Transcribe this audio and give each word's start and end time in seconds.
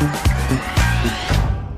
Thank 0.00 0.24
you. 0.24 0.29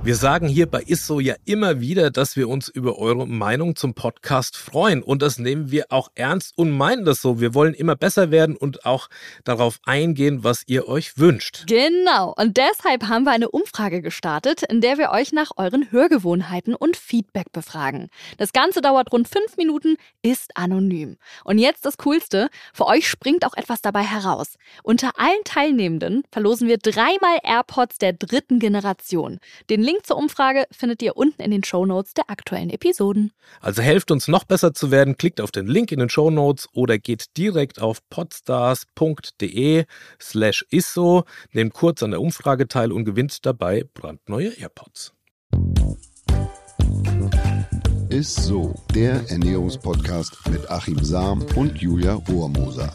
Wir 0.05 0.17
sagen 0.17 0.49
hier 0.49 0.67
bei 0.67 0.83
ISSO 0.83 1.21
ja 1.21 1.37
immer 1.45 1.79
wieder, 1.79 2.11
dass 2.11 2.35
wir 2.35 2.49
uns 2.49 2.67
über 2.69 2.99
eure 2.99 3.29
Meinung 3.29 3.77
zum 3.77 3.95
Podcast 3.95 4.57
freuen. 4.57 5.01
Und 5.01 5.23
das 5.23 5.39
nehmen 5.39 5.71
wir 5.71 5.87
auch 5.91 6.09
ernst 6.17 6.59
und 6.59 6.73
meinen 6.73 7.05
das 7.05 7.23
so. 7.23 7.39
Wir 7.39 7.55
wollen 7.55 7.73
immer 7.73 7.95
besser 7.95 8.33
werden 8.33 8.57
und 8.57 8.85
auch 8.85 9.09
darauf 9.45 9.79
eingehen, 9.85 10.43
was 10.43 10.65
ihr 10.67 10.89
euch 10.89 11.19
wünscht. 11.19 11.67
Genau. 11.69 12.35
Und 12.37 12.57
deshalb 12.57 13.05
haben 13.05 13.23
wir 13.23 13.31
eine 13.31 13.49
Umfrage 13.49 14.03
gestartet, 14.03 14.65
in 14.65 14.81
der 14.81 14.99
wir 14.99 15.13
euch 15.13 15.31
nach 15.31 15.53
euren 15.57 15.93
Hörgewohnheiten 15.93 16.75
und 16.75 16.97
Feedback 16.97 17.53
befragen. 17.53 18.09
Das 18.39 18.53
Ganze 18.53 18.81
dauert 18.81 19.13
rund 19.13 19.29
fünf 19.29 19.57
Minuten, 19.57 19.95
ist 20.21 20.57
anonym. 20.57 21.17
Und 21.45 21.59
jetzt 21.59 21.87
das 21.87 21.97
Coolste. 21.99 22.49
Für 22.75 22.87
euch 22.87 23.07
springt 23.09 23.47
auch 23.47 23.55
etwas 23.55 23.83
dabei 23.83 24.03
heraus. 24.03 24.57
Unter 24.83 25.13
allen 25.17 25.45
Teilnehmenden 25.45 26.25
verlosen 26.33 26.67
wir 26.67 26.79
dreimal 26.79 27.39
AirPods 27.45 27.99
der 27.99 28.15
dritten 28.15 28.59
Generation. 28.59 29.39
Den 29.71 29.81
Link 29.81 29.92
zur 30.03 30.17
Umfrage 30.17 30.67
findet 30.71 31.03
ihr 31.03 31.17
unten 31.17 31.43
in 31.43 31.51
den 31.51 31.65
Show 31.65 31.87
Notes 31.87 32.15
der 32.15 32.31
aktuellen 32.31 32.71
Episoden. 32.71 33.33
Also 33.61 33.83
helft 33.83 34.11
uns 34.11 34.29
noch 34.29 34.45
besser 34.45 34.75
zu 34.75 34.91
werden, 34.91 35.17
klickt 35.17 35.41
auf 35.41 35.51
den 35.51 35.67
Link 35.67 35.93
in 35.93 35.99
den 35.99 36.09
Show 36.09 36.31
Notes 36.31 36.69
oder 36.73 36.99
geht 36.99 37.37
direkt 37.37 37.81
auf 37.81 37.99
podstars.de 38.09 39.85
slash 40.21 40.65
isso, 40.71 41.25
nehmt 41.53 41.75
kurz 41.75 42.03
an 42.03 42.13
der 42.13 42.21
Umfrage 42.21 42.69
teil 42.69 42.93
und 42.93 43.05
gewinnt 43.05 43.45
dabei 43.45 43.85
brandneue 43.95 44.51
AirPods. 44.59 45.13
Ist 48.09 48.37
so, 48.37 48.75
der 48.95 49.25
Ernährungspodcast 49.31 50.49
mit 50.51 50.71
Achim 50.71 51.03
Sam 51.03 51.45
und 51.57 51.81
Julia 51.81 52.15
Rohrmoser. 52.15 52.95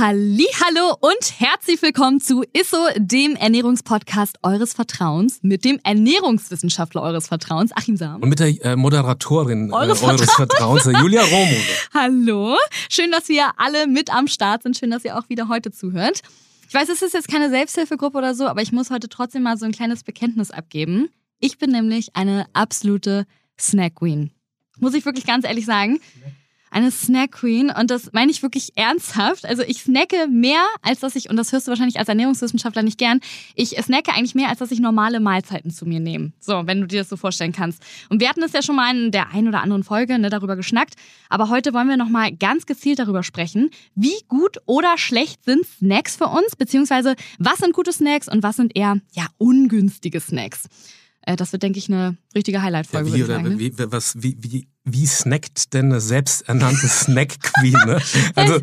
Hallo 0.00 0.96
und 1.00 1.40
herzlich 1.40 1.82
willkommen 1.82 2.20
zu 2.20 2.44
ISSO, 2.52 2.86
dem 2.98 3.34
Ernährungspodcast 3.34 4.38
eures 4.44 4.72
Vertrauens 4.72 5.40
mit 5.42 5.64
dem 5.64 5.80
Ernährungswissenschaftler 5.82 7.02
eures 7.02 7.26
Vertrauens, 7.26 7.72
Achim 7.74 7.96
Sam. 7.96 8.22
Und 8.22 8.28
mit 8.28 8.38
der 8.38 8.64
äh, 8.64 8.76
Moderatorin 8.76 9.72
eures, 9.72 10.02
äh, 10.02 10.06
eures 10.06 10.32
Vertrauens, 10.32 10.84
Julia 10.84 11.22
Romo. 11.22 11.56
Hallo, 11.94 12.56
schön, 12.88 13.10
dass 13.10 13.28
wir 13.28 13.50
alle 13.56 13.88
mit 13.88 14.14
am 14.14 14.28
Start 14.28 14.62
sind, 14.62 14.76
schön, 14.76 14.92
dass 14.92 15.04
ihr 15.04 15.18
auch 15.18 15.28
wieder 15.28 15.48
heute 15.48 15.72
zuhört. 15.72 16.22
Ich 16.68 16.74
weiß, 16.74 16.88
es 16.90 17.02
ist 17.02 17.14
jetzt 17.14 17.26
keine 17.26 17.50
Selbsthilfegruppe 17.50 18.18
oder 18.18 18.36
so, 18.36 18.46
aber 18.46 18.62
ich 18.62 18.70
muss 18.70 18.90
heute 18.90 19.08
trotzdem 19.08 19.42
mal 19.42 19.58
so 19.58 19.64
ein 19.64 19.72
kleines 19.72 20.04
Bekenntnis 20.04 20.52
abgeben. 20.52 21.08
Ich 21.40 21.58
bin 21.58 21.72
nämlich 21.72 22.14
eine 22.14 22.46
absolute 22.52 23.26
Snack 23.58 23.96
Queen. 23.96 24.30
Muss 24.78 24.94
ich 24.94 25.04
wirklich 25.04 25.26
ganz 25.26 25.44
ehrlich 25.44 25.66
sagen. 25.66 25.98
Ja 26.24 26.30
eine 26.70 26.90
Snack 26.90 27.32
Queen 27.32 27.70
und 27.70 27.90
das 27.90 28.12
meine 28.12 28.30
ich 28.30 28.42
wirklich 28.42 28.72
ernsthaft. 28.76 29.44
Also 29.44 29.62
ich 29.62 29.82
snacke 29.82 30.28
mehr, 30.28 30.64
als 30.82 31.00
dass 31.00 31.16
ich, 31.16 31.30
und 31.30 31.36
das 31.36 31.52
hörst 31.52 31.66
du 31.66 31.70
wahrscheinlich 31.70 31.98
als 31.98 32.08
Ernährungswissenschaftler 32.08 32.82
nicht 32.82 32.98
gern, 32.98 33.20
ich 33.54 33.70
snacke 33.70 34.12
eigentlich 34.12 34.34
mehr, 34.34 34.48
als 34.48 34.58
dass 34.58 34.70
ich 34.70 34.80
normale 34.80 35.20
Mahlzeiten 35.20 35.70
zu 35.70 35.86
mir 35.86 36.00
nehme. 36.00 36.32
So, 36.40 36.66
wenn 36.66 36.80
du 36.80 36.86
dir 36.86 37.00
das 37.00 37.08
so 37.08 37.16
vorstellen 37.16 37.52
kannst. 37.52 37.82
Und 38.08 38.20
wir 38.20 38.28
hatten 38.28 38.42
es 38.42 38.52
ja 38.52 38.62
schon 38.62 38.76
mal 38.76 38.94
in 38.94 39.10
der 39.10 39.30
einen 39.30 39.48
oder 39.48 39.62
anderen 39.62 39.84
Folge 39.84 40.18
ne, 40.18 40.30
darüber 40.30 40.56
geschnackt, 40.56 40.94
aber 41.28 41.48
heute 41.48 41.72
wollen 41.74 41.88
wir 41.88 41.96
nochmal 41.96 42.32
ganz 42.32 42.66
gezielt 42.66 42.98
darüber 42.98 43.22
sprechen, 43.22 43.70
wie 43.94 44.16
gut 44.28 44.58
oder 44.66 44.98
schlecht 44.98 45.44
sind 45.44 45.66
Snacks 45.66 46.16
für 46.16 46.26
uns, 46.26 46.56
beziehungsweise 46.56 47.14
was 47.38 47.58
sind 47.58 47.72
gute 47.72 47.92
Snacks 47.92 48.28
und 48.28 48.42
was 48.42 48.56
sind 48.56 48.76
eher, 48.76 48.96
ja, 49.12 49.26
ungünstige 49.38 50.20
Snacks. 50.20 50.68
Äh, 51.28 51.36
das 51.36 51.52
wird, 51.52 51.62
denke 51.62 51.78
ich, 51.78 51.88
eine 51.88 52.16
richtige 52.34 52.62
Highlight-Folge. 52.62 53.10
Ja, 53.10 53.16
wie, 53.16 53.24
oder, 53.24 53.38
ne? 53.42 53.58
wie, 53.58 53.72
was, 53.76 54.14
wie, 54.22 54.38
wie, 54.40 54.68
wie 54.84 55.06
snackt 55.06 55.74
denn 55.74 55.86
eine 55.86 56.00
selbsternannte 56.00 56.88
Snack-Queen? 56.88 57.76
Ne? 57.86 58.00
Also, 58.34 58.60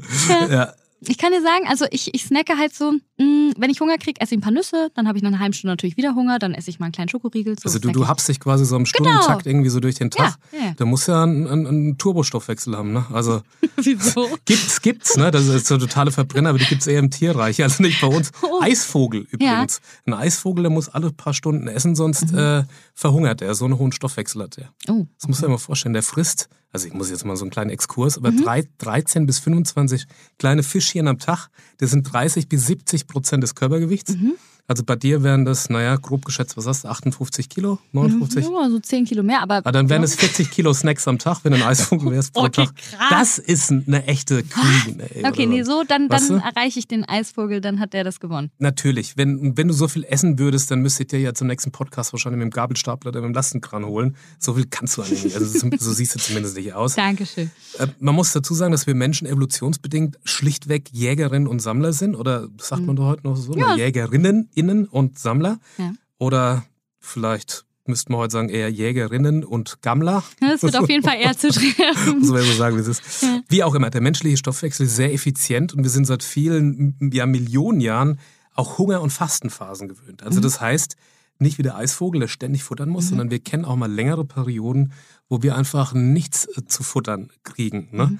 ja. 0.49 0.73
Ich 1.01 1.17
kann 1.17 1.31
dir 1.31 1.41
sagen, 1.41 1.67
also 1.67 1.85
ich, 1.91 2.13
ich 2.13 2.23
snacke 2.23 2.57
halt 2.57 2.73
so, 2.73 2.93
mh, 3.17 3.25
mm, 3.25 3.53
wenn 3.57 3.69
ich 3.69 3.79
Hunger 3.79 3.97
kriege, 3.97 4.19
esse 4.21 4.33
ich 4.33 4.39
ein 4.39 4.41
paar 4.41 4.51
Nüsse, 4.51 4.89
dann 4.95 5.07
habe 5.07 5.17
ich 5.17 5.23
nach 5.23 5.29
einer 5.29 5.39
halben 5.39 5.53
Stunde 5.53 5.73
natürlich 5.73 5.97
wieder 5.97 6.15
Hunger, 6.15 6.39
dann 6.39 6.53
esse 6.53 6.69
ich 6.69 6.79
mal 6.79 6.85
einen 6.85 6.93
kleinen 6.93 7.09
Schokoriegel. 7.09 7.55
So 7.59 7.65
also 7.65 7.79
du, 7.79 7.91
du 7.91 8.07
habst 8.07 8.27
dich 8.27 8.39
quasi 8.39 8.65
so 8.65 8.75
im. 8.75 8.85
Stundentakt 8.85 9.43
genau. 9.43 9.55
irgendwie 9.55 9.69
so 9.69 9.79
durch 9.79 9.95
den 9.95 10.09
Tag. 10.09 10.37
Ja, 10.51 10.59
ja. 10.59 10.73
Da 10.77 10.85
musst 10.85 11.07
ja 11.07 11.23
einen, 11.23 11.47
einen, 11.47 11.67
einen 11.67 11.97
Turbostoffwechsel 11.97 12.75
haben, 12.75 12.93
ne? 12.93 13.05
Also 13.11 13.41
Wieso? 13.77 14.29
Gibt's, 14.45 14.81
gibt's, 14.81 15.17
ne? 15.17 15.31
Das 15.31 15.47
ist 15.47 15.67
so 15.67 15.77
totale 15.77 16.11
Verbrenner, 16.11 16.49
aber 16.49 16.59
die 16.59 16.65
gibt's 16.65 16.87
eher 16.87 16.99
im 16.99 17.09
Tierreich, 17.09 17.61
also 17.61 17.83
nicht 17.83 18.01
bei 18.01 18.07
uns. 18.07 18.31
Oh. 18.45 18.61
Eisvogel 18.61 19.21
übrigens. 19.31 19.81
Ja. 20.05 20.13
Ein 20.13 20.19
Eisvogel, 20.21 20.63
der 20.63 20.71
muss 20.71 20.87
alle 20.89 21.11
paar 21.11 21.33
Stunden 21.33 21.67
essen, 21.67 21.95
sonst 21.95 22.31
mhm. 22.31 22.37
äh, 22.37 22.63
verhungert 22.93 23.41
er. 23.41 23.55
So 23.55 23.65
einen 23.65 23.77
hohen 23.79 23.91
Stoffwechsel 23.91 24.43
hat 24.43 24.57
er. 24.57 24.71
Oh. 24.87 25.07
Das 25.19 25.27
muss 25.27 25.41
man 25.41 25.51
mal 25.51 25.57
vorstellen. 25.57 25.93
Der 25.93 26.03
frisst 26.03 26.47
also 26.75 26.87
ich 26.87 26.93
muss 26.93 27.09
jetzt 27.09 27.23
mal 27.23 27.37
so 27.37 27.45
einen 27.45 27.51
kleinen 27.51 27.69
Exkurs, 27.69 28.17
aber 28.17 28.31
mhm. 28.31 28.43
drei, 28.43 28.67
13 28.79 29.25
bis 29.25 29.39
25 29.39 30.07
kleine 30.37 30.61
Fischchen 30.61 31.07
am 31.07 31.19
Tag, 31.19 31.47
das 31.77 31.91
sind 31.91 32.03
30 32.03 32.49
bis 32.49 32.67
70 32.67 33.07
Prozent 33.07 33.41
des 33.43 33.55
Körpergewichts. 33.55 34.17
Mhm. 34.17 34.33
Also 34.67 34.83
bei 34.83 34.95
dir 34.95 35.21
wären 35.21 35.45
das, 35.45 35.69
naja, 35.69 35.95
grob 35.95 36.25
geschätzt, 36.25 36.57
was 36.57 36.65
hast 36.65 36.85
du, 36.85 36.87
58 36.87 37.49
Kilo, 37.49 37.77
59? 37.91 38.43
Ja, 38.43 38.69
so 38.69 38.79
10 38.79 39.05
Kilo 39.05 39.21
mehr, 39.21 39.43
aber... 39.43 39.57
aber 39.57 39.67
ah, 39.67 39.71
dann 39.71 39.89
wären 39.89 40.01
es 40.01 40.15
40 40.15 40.49
Kilo 40.49 40.73
Snacks 40.73 41.07
am 41.07 41.19
Tag, 41.19 41.41
wenn 41.43 41.51
du 41.51 41.57
ein 41.57 41.63
Eisvogel 41.67 42.11
wärst 42.11 42.33
pro 42.33 42.45
okay, 42.45 42.65
Tag. 42.65 42.75
Krass. 42.75 43.09
Das 43.09 43.37
ist 43.37 43.69
eine 43.69 44.07
echte 44.07 44.41
Queen, 44.41 44.99
ey, 44.99 45.23
Okay, 45.23 45.45
nee, 45.45 45.61
so, 45.61 45.83
dann, 45.87 46.09
dann 46.09 46.39
erreiche 46.39 46.79
ich 46.79 46.87
den 46.87 47.05
Eisvogel, 47.07 47.61
dann 47.61 47.79
hat 47.79 47.93
der 47.93 48.03
das 48.03 48.19
gewonnen. 48.19 48.49
Natürlich, 48.57 49.17
wenn, 49.17 49.55
wenn 49.55 49.67
du 49.67 49.73
so 49.75 49.87
viel 49.87 50.03
essen 50.03 50.39
würdest, 50.39 50.71
dann 50.71 50.79
müsstet 50.79 51.13
ihr 51.13 51.19
ja 51.19 51.35
zum 51.35 51.45
nächsten 51.45 51.71
Podcast 51.71 52.11
wahrscheinlich 52.13 52.39
mit 52.39 52.51
dem 52.51 52.55
Gabelstapler 52.55 53.09
oder 53.09 53.21
mit 53.21 53.29
dem 53.29 53.33
Lastenkran 53.35 53.85
holen. 53.85 54.15
So 54.39 54.55
viel 54.55 54.65
kannst 54.67 54.97
du 54.97 55.03
eigentlich 55.03 55.25
nicht, 55.25 55.35
also 55.35 55.69
so 55.77 55.93
siehst 55.93 56.15
du 56.15 56.19
zumindest 56.19 56.57
nicht 56.57 56.73
aus. 56.73 56.95
Dankeschön. 56.95 57.51
Äh, 57.77 57.87
man 57.99 58.15
muss 58.15 58.33
dazu 58.33 58.55
sagen, 58.55 58.71
dass 58.71 58.87
wir 58.87 58.95
Menschen 58.95 59.27
evolutionsbedingt 59.27 60.17
schlichtweg 60.23 60.89
Jägerinnen 60.91 61.47
und 61.47 61.59
Sammler 61.59 61.93
sind, 61.93 62.15
oder 62.15 62.47
sagt 62.57 62.81
man 62.81 62.95
mhm. 62.95 62.97
doch 62.97 63.05
heute 63.05 63.27
noch 63.27 63.35
so, 63.35 63.55
ja. 63.55 63.75
Jägerinnen, 63.75 64.49
innen 64.55 64.85
und 64.85 65.19
Sammler. 65.19 65.59
Ja. 65.77 65.93
Oder 66.17 66.65
vielleicht 66.99 67.65
müssten 67.87 68.13
wir 68.13 68.17
heute 68.17 68.31
sagen, 68.31 68.49
eher 68.49 68.69
Jägerinnen 68.69 69.43
und 69.43 69.81
Gammler. 69.81 70.23
Das 70.39 70.63
wird 70.63 70.75
auf 70.75 70.89
jeden 70.89 71.03
Fall 71.03 71.17
eher 71.19 71.37
zu 71.37 71.49
treffen. 71.51 72.19
Muss 72.19 72.29
man 72.29 72.41
so 72.41 72.53
sagen, 72.53 72.75
wie 72.77 72.81
es 72.81 72.87
ist. 72.87 73.21
Ja. 73.21 73.41
Wie 73.47 73.63
auch 73.63 73.75
immer, 73.75 73.89
der 73.89 74.01
menschliche 74.01 74.37
Stoffwechsel 74.37 74.87
ist 74.87 74.95
sehr 74.95 75.13
effizient 75.13 75.73
und 75.73 75.83
wir 75.83 75.89
sind 75.89 76.05
seit 76.05 76.23
vielen 76.23 76.97
ja, 77.13 77.25
Millionen 77.25 77.81
Jahren 77.81 78.19
auch 78.55 78.77
Hunger- 78.77 79.01
und 79.01 79.11
Fastenphasen 79.11 79.87
gewöhnt. 79.87 80.23
Also 80.23 80.39
mhm. 80.39 80.43
das 80.43 80.61
heißt, 80.61 80.95
nicht 81.37 81.57
wie 81.57 81.63
der 81.63 81.75
Eisvogel, 81.75 82.21
der 82.21 82.27
ständig 82.27 82.63
futtern 82.63 82.89
muss, 82.89 83.05
mhm. 83.05 83.09
sondern 83.09 83.31
wir 83.31 83.39
kennen 83.39 83.65
auch 83.65 83.75
mal 83.75 83.91
längere 83.91 84.25
Perioden, 84.25 84.93
wo 85.27 85.43
wir 85.43 85.55
einfach 85.55 85.93
nichts 85.93 86.47
äh, 86.57 86.65
zu 86.65 86.83
futtern 86.83 87.29
kriegen. 87.43 87.89
Ne? 87.91 88.07
Mhm. 88.07 88.19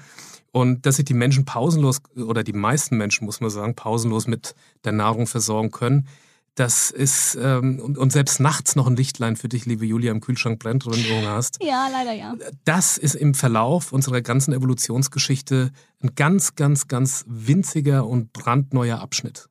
Und 0.52 0.86
dass 0.86 0.96
sich 0.96 1.04
die 1.04 1.14
Menschen 1.14 1.44
pausenlos, 1.44 2.00
oder 2.14 2.42
die 2.42 2.52
meisten 2.52 2.96
Menschen, 2.96 3.26
muss 3.26 3.40
man 3.40 3.50
sagen, 3.50 3.74
pausenlos 3.74 4.26
mit 4.26 4.54
der 4.84 4.92
Nahrung 4.92 5.26
versorgen 5.26 5.70
können, 5.70 6.08
das 6.56 6.90
ist, 6.90 7.38
ähm, 7.40 7.78
und, 7.80 7.98
und, 7.98 8.12
selbst 8.12 8.40
nachts 8.40 8.76
noch 8.76 8.86
ein 8.86 8.96
Lichtlein 8.96 9.36
für 9.36 9.48
dich, 9.48 9.66
liebe 9.66 9.84
Julia, 9.84 10.10
im 10.10 10.22
Kühlschrank 10.22 10.58
brennt, 10.58 10.86
wenn 10.86 11.02
du 11.02 11.10
Hunger 11.10 11.32
hast. 11.32 11.62
Ja, 11.62 11.88
leider 11.92 12.12
ja. 12.12 12.34
Das 12.64 12.96
ist 12.96 13.14
im 13.14 13.34
Verlauf 13.34 13.92
unserer 13.92 14.22
ganzen 14.22 14.54
Evolutionsgeschichte 14.54 15.70
ein 16.02 16.14
ganz, 16.14 16.54
ganz, 16.54 16.88
ganz 16.88 17.24
winziger 17.28 18.06
und 18.06 18.32
brandneuer 18.32 19.00
Abschnitt. 19.00 19.50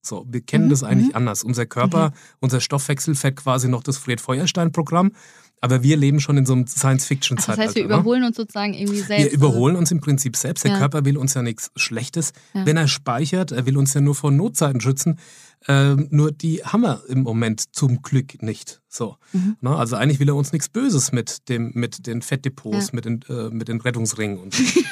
So, 0.00 0.24
wir 0.28 0.40
kennen 0.40 0.66
mhm. 0.66 0.70
das 0.70 0.82
eigentlich 0.82 1.10
mhm. 1.10 1.16
anders. 1.16 1.44
Unser 1.44 1.66
Körper, 1.66 2.08
mhm. 2.08 2.14
unser 2.40 2.60
Stoffwechsel 2.60 3.14
fährt 3.14 3.36
quasi 3.36 3.68
noch 3.68 3.82
das 3.82 3.98
Fred-Feuerstein-Programm. 3.98 5.12
Aber 5.60 5.82
wir 5.82 5.96
leben 5.96 6.20
schon 6.20 6.36
in 6.36 6.46
so 6.46 6.52
einem 6.52 6.66
Science-Fiction-Zeitalter. 6.66 7.62
Das 7.62 7.68
heißt, 7.68 7.76
wir 7.76 7.84
ne? 7.84 7.94
überholen 7.94 8.24
uns 8.24 8.36
sozusagen 8.36 8.74
irgendwie 8.74 9.00
selbst. 9.00 9.24
Wir 9.24 9.32
überholen 9.32 9.76
uns 9.76 9.90
im 9.90 10.00
Prinzip 10.00 10.36
selbst. 10.36 10.64
Der 10.64 10.72
ja. 10.72 10.78
Körper 10.78 11.04
will 11.04 11.16
uns 11.16 11.34
ja 11.34 11.42
nichts 11.42 11.70
Schlechtes. 11.76 12.32
Ja. 12.54 12.66
Wenn 12.66 12.76
er 12.76 12.88
speichert, 12.88 13.52
er 13.52 13.66
will 13.66 13.76
uns 13.76 13.94
ja 13.94 14.00
nur 14.00 14.14
vor 14.14 14.30
Notzeiten 14.30 14.80
schützen. 14.80 15.18
Ähm, 15.66 16.08
nur 16.10 16.30
die 16.30 16.62
haben 16.62 16.82
wir 16.82 17.02
im 17.08 17.22
Moment 17.22 17.74
zum 17.74 18.02
Glück 18.02 18.42
nicht. 18.42 18.82
So. 18.88 19.16
Mhm. 19.32 19.56
Na, 19.60 19.76
also 19.76 19.96
eigentlich 19.96 20.20
will 20.20 20.28
er 20.28 20.36
uns 20.36 20.52
nichts 20.52 20.68
Böses 20.68 21.10
mit, 21.10 21.48
dem, 21.48 21.72
mit 21.74 22.06
den 22.06 22.22
Fettdepots, 22.22 22.88
ja. 22.88 22.90
mit, 22.92 23.04
den, 23.04 23.20
äh, 23.28 23.48
mit 23.50 23.68
den 23.68 23.80
Rettungsringen 23.80 24.38
und 24.38 24.54
so. 24.54 24.62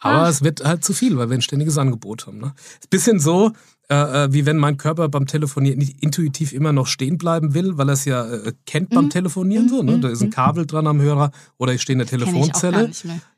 Aber 0.00 0.28
es 0.28 0.42
wird 0.42 0.64
halt 0.64 0.84
zu 0.84 0.92
viel, 0.92 1.16
weil 1.16 1.30
wir 1.30 1.36
ein 1.36 1.42
ständiges 1.42 1.78
Angebot 1.78 2.26
haben. 2.26 2.38
Ne? 2.38 2.54
Ist 2.56 2.86
ein 2.86 2.90
bisschen 2.90 3.18
so, 3.18 3.52
äh, 3.88 4.24
äh, 4.24 4.32
wie 4.32 4.46
wenn 4.46 4.56
mein 4.56 4.78
Körper 4.78 5.08
beim 5.08 5.26
Telefonieren 5.26 5.78
nicht 5.78 6.02
intuitiv 6.02 6.52
immer 6.52 6.72
noch 6.72 6.88
stehen 6.88 7.18
bleiben 7.18 7.54
will, 7.54 7.78
weil 7.78 7.88
er 7.88 7.92
es 7.92 8.04
ja 8.04 8.26
äh, 8.26 8.52
kennt 8.66 8.90
beim 8.90 9.04
mhm. 9.04 9.10
Telefonieren. 9.10 9.68
So, 9.68 9.84
ne? 9.84 10.00
Da 10.00 10.08
ist 10.08 10.22
ein 10.22 10.28
mhm. 10.28 10.32
Kabel 10.32 10.66
dran 10.66 10.88
am 10.88 11.00
Hörer 11.00 11.30
oder 11.56 11.72
ich 11.72 11.82
stehe 11.82 11.94
in 11.94 12.00
der 12.00 12.08
Telefonzelle. 12.08 12.90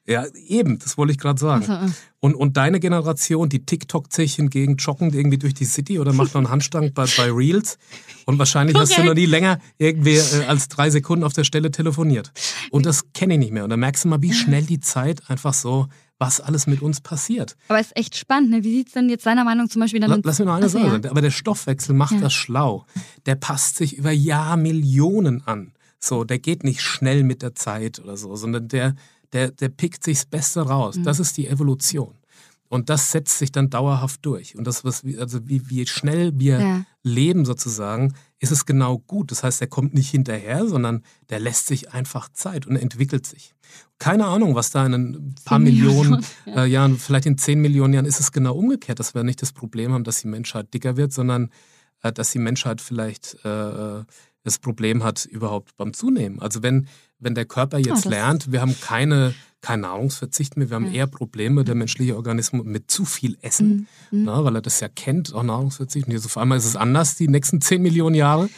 Ja, 0.07 0.25
eben, 0.47 0.79
das 0.79 0.97
wollte 0.97 1.13
ich 1.13 1.19
gerade 1.19 1.39
sagen. 1.39 1.69
Also, 1.69 1.93
und, 2.21 2.35
und 2.35 2.57
deine 2.57 2.81
Generation, 2.81 3.51
die 3.51 3.67
TikTok 3.67 4.11
sich 4.11 4.37
hingegen 4.37 4.77
joggen 4.77 5.13
irgendwie 5.13 5.37
durch 5.37 5.53
die 5.53 5.67
City 5.67 5.99
oder 5.99 6.15
macht 6.15 6.33
noch 6.33 6.41
einen 6.41 6.51
Handstand 6.51 6.95
bei, 6.95 7.05
bei 7.19 7.31
Reels. 7.31 7.77
Und 8.25 8.39
wahrscheinlich 8.39 8.73
Korrekt. 8.73 8.93
hast 8.93 8.99
du 8.99 9.05
noch 9.05 9.15
nie 9.15 9.27
länger 9.27 9.59
irgendwie 9.77 10.17
äh, 10.17 10.47
als 10.49 10.69
drei 10.69 10.89
Sekunden 10.89 11.25
auf 11.25 11.35
der 11.35 11.45
Stelle 11.45 11.71
telefoniert. 11.71 12.33
Und 12.71 12.87
das 12.87 13.13
kenne 13.13 13.35
ich 13.35 13.41
nicht 13.41 13.53
mehr. 13.53 13.65
Und 13.65 13.71
da 13.71 13.77
merkst 13.77 14.05
du 14.05 14.09
mal, 14.09 14.23
wie 14.23 14.33
schnell 14.33 14.63
die 14.63 14.81
Zeit 14.81 15.29
einfach 15.29 15.53
so 15.53 15.89
was 16.19 16.41
alles 16.41 16.67
mit 16.67 16.83
uns 16.83 17.01
passiert. 17.01 17.57
Aber 17.69 17.79
es 17.79 17.89
ist 17.89 17.97
echt 17.97 18.17
spannend. 18.17 18.51
Ne? 18.51 18.65
Wie 18.65 18.73
sieht 18.73 18.89
es 18.89 18.93
denn 18.93 19.09
jetzt 19.09 19.25
seiner 19.25 19.45
Meinung 19.45 19.71
zum 19.71 19.81
Beispiel 19.81 20.01
dann... 20.01 20.21
Lass 20.25 20.38
mir 20.39 20.47
noch 20.47 20.55
eine 20.55 20.69
Sache. 20.69 21.01
Ja. 21.03 21.11
Aber 21.11 21.21
der 21.21 21.31
Stoffwechsel 21.31 21.95
macht 21.95 22.13
ja. 22.13 22.21
das 22.21 22.33
schlau. 22.33 22.87
Der 23.27 23.35
passt 23.35 23.77
sich 23.77 23.97
über 23.97 24.11
Jahrmillionen 24.11 25.47
an. 25.47 25.73
So, 26.01 26.25
der 26.25 26.39
geht 26.39 26.65
nicht 26.65 26.81
schnell 26.81 27.25
mit 27.25 27.43
der 27.43 27.55
Zeit 27.55 27.99
oder 27.99 28.17
so, 28.17 28.37
sondern 28.37 28.69
der, 28.69 28.95
der, 29.33 29.51
der 29.51 29.69
pickt 29.69 30.05
sich 30.05 30.19
das 30.19 30.27
Beste 30.27 30.61
raus. 30.61 30.97
Mhm. 30.97 31.05
Das 31.05 31.21
ist 31.21 31.37
die 31.37 31.49
Evolution. 31.49 32.15
Und 32.69 32.91
das 32.91 33.13
setzt 33.13 33.39
sich 33.39 33.51
dann 33.51 33.71
dauerhaft 33.71 34.25
durch. 34.27 34.57
Und 34.57 34.67
das, 34.67 34.85
was 34.85 35.03
wir, 35.05 35.21
also 35.21 35.49
wie, 35.49 35.69
wie 35.71 35.87
schnell 35.87 36.33
wir 36.35 36.61
ja. 36.61 36.85
leben 37.03 37.45
sozusagen, 37.45 38.15
ist 38.41 38.53
es 38.53 38.67
genau 38.67 38.99
gut. 38.99 39.31
Das 39.31 39.43
heißt, 39.43 39.61
er 39.61 39.69
kommt 39.69 39.95
nicht 39.95 40.11
hinterher, 40.11 40.67
sondern 40.67 41.03
der 41.31 41.41
lässt 41.41 41.67
sich 41.67 41.93
einfach 41.93 42.29
Zeit 42.31 42.67
und 42.67 42.77
entwickelt 42.77 43.27
sich. 43.27 43.55
Keine 43.99 44.27
Ahnung, 44.27 44.55
was 44.55 44.71
da 44.71 44.85
in 44.85 44.95
ein 44.95 45.35
paar 45.45 45.59
Millionen, 45.59 46.11
Millionen 46.11 46.25
äh, 46.47 46.67
Jahren, 46.67 46.99
vielleicht 46.99 47.27
in 47.27 47.39
zehn 47.39 47.61
Millionen 47.61 47.95
Jahren 47.95 48.07
ist 48.07 48.21
es 48.21 48.33
genau 48.33 48.55
umgekehrt, 48.55 49.01
dass 49.01 49.15
wir 49.15 49.25
nicht 49.25 49.41
das 49.41 49.53
Problem 49.53 49.93
haben, 49.93 50.05
dass 50.05 50.21
die 50.21 50.29
Menschheit 50.29 50.73
dicker 50.75 50.97
wird, 50.97 51.13
sondern 51.13 51.51
äh, 52.03 52.13
dass 52.13 52.31
die 52.31 52.39
Menschheit 52.39 52.81
vielleicht 52.81 53.37
äh, 53.45 54.05
das 54.49 54.59
Problem 54.59 55.05
hat 55.05 55.25
überhaupt 55.25 55.77
beim 55.77 55.93
Zunehmen. 55.93 56.41
Also 56.41 56.63
wenn, 56.63 56.89
wenn 57.19 57.35
der 57.35 57.45
Körper 57.45 57.79
jetzt 57.79 58.07
oh, 58.07 58.11
lernt, 58.11 58.51
wir 58.53 58.61
haben 58.61 58.75
keine 58.81 59.35
kein 59.61 59.81
Nahrungsverzicht 59.81 60.57
mehr. 60.57 60.71
Wir 60.71 60.77
haben 60.77 60.87
ja. 60.87 60.93
eher 61.01 61.07
Probleme, 61.07 61.65
der 61.65 61.75
menschliche 61.75 62.17
Organismus, 62.17 62.65
mit 62.65 62.91
zu 62.91 63.05
viel 63.05 63.37
Essen, 63.43 63.89
mhm. 64.11 64.25
na, 64.25 64.45
weil 64.45 64.55
er 64.55 64.63
das 64.63 64.81
ja 64.81 64.89
kennt, 64.89 65.35
auch 65.35 65.43
Nahrungsverzicht. 65.43 66.07
Und 66.07 66.13
jetzt 66.13 66.27
auf 66.27 66.39
einmal 66.39 66.59
ist 66.59 66.65
es 66.65 66.77
anders, 66.77 67.17
die 67.17 67.29
nächsten 67.29 67.61
10 67.61 67.83
Millionen 67.83 68.15
Jahre. 68.15 68.49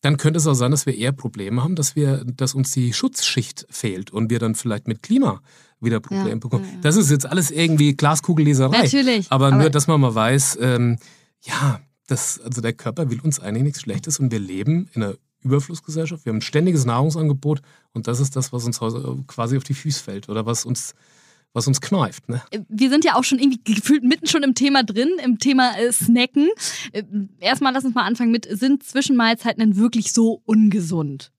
Dann 0.00 0.16
könnte 0.16 0.38
es 0.38 0.46
auch 0.46 0.54
sein, 0.54 0.70
dass 0.70 0.86
wir 0.86 0.96
eher 0.96 1.12
Probleme 1.12 1.62
haben, 1.62 1.74
dass, 1.74 1.96
wir, 1.96 2.24
dass 2.24 2.54
uns 2.54 2.70
die 2.70 2.92
Schutzschicht 2.92 3.66
fehlt 3.68 4.10
und 4.10 4.30
wir 4.30 4.38
dann 4.38 4.54
vielleicht 4.54 4.86
mit 4.86 5.02
Klima 5.02 5.42
wieder 5.80 6.00
Probleme 6.00 6.30
ja, 6.30 6.36
bekommen. 6.36 6.64
Ja, 6.64 6.80
das 6.82 6.96
ist 6.96 7.10
jetzt 7.10 7.26
alles 7.26 7.50
irgendwie 7.50 7.94
Glaskugelleserei. 7.94 8.82
Natürlich. 8.82 9.30
Aber, 9.30 9.48
aber 9.48 9.56
nur, 9.56 9.70
dass 9.70 9.86
man 9.86 10.00
mal 10.00 10.14
weiß, 10.14 10.58
ähm, 10.60 10.98
ja, 11.42 11.80
das, 12.06 12.40
also 12.40 12.60
der 12.60 12.72
Körper 12.72 13.10
will 13.10 13.20
uns 13.20 13.38
eigentlich 13.38 13.64
nichts 13.64 13.80
Schlechtes 13.82 14.18
und 14.18 14.32
wir 14.32 14.40
leben 14.40 14.88
in 14.94 15.02
einer 15.02 15.14
Überflussgesellschaft. 15.42 16.24
Wir 16.24 16.30
haben 16.30 16.38
ein 16.38 16.42
ständiges 16.42 16.84
Nahrungsangebot 16.84 17.62
und 17.92 18.06
das 18.06 18.20
ist 18.20 18.36
das, 18.36 18.52
was 18.52 18.64
uns 18.64 18.80
quasi 19.26 19.56
auf 19.56 19.64
die 19.64 19.74
Füße 19.74 20.02
fällt 20.02 20.28
oder 20.28 20.46
was 20.46 20.64
uns 20.64 20.94
was 21.52 21.66
uns 21.66 21.80
kneift. 21.80 22.28
Ne? 22.28 22.42
Wir 22.68 22.90
sind 22.90 23.04
ja 23.04 23.14
auch 23.14 23.24
schon 23.24 23.38
irgendwie 23.38 23.60
gefühlt 23.64 24.04
mitten 24.04 24.26
schon 24.26 24.42
im 24.42 24.54
Thema 24.54 24.84
drin, 24.84 25.10
im 25.24 25.38
Thema 25.38 25.78
äh, 25.78 25.90
Snacken. 25.92 26.48
Äh, 26.92 27.04
erstmal 27.40 27.72
lass 27.72 27.84
uns 27.84 27.94
mal 27.94 28.04
anfangen 28.04 28.30
mit, 28.30 28.46
sind 28.50 28.82
Zwischenmahlzeiten 28.82 29.60
denn 29.60 29.76
wirklich 29.76 30.12
so 30.12 30.42
ungesund? 30.44 31.32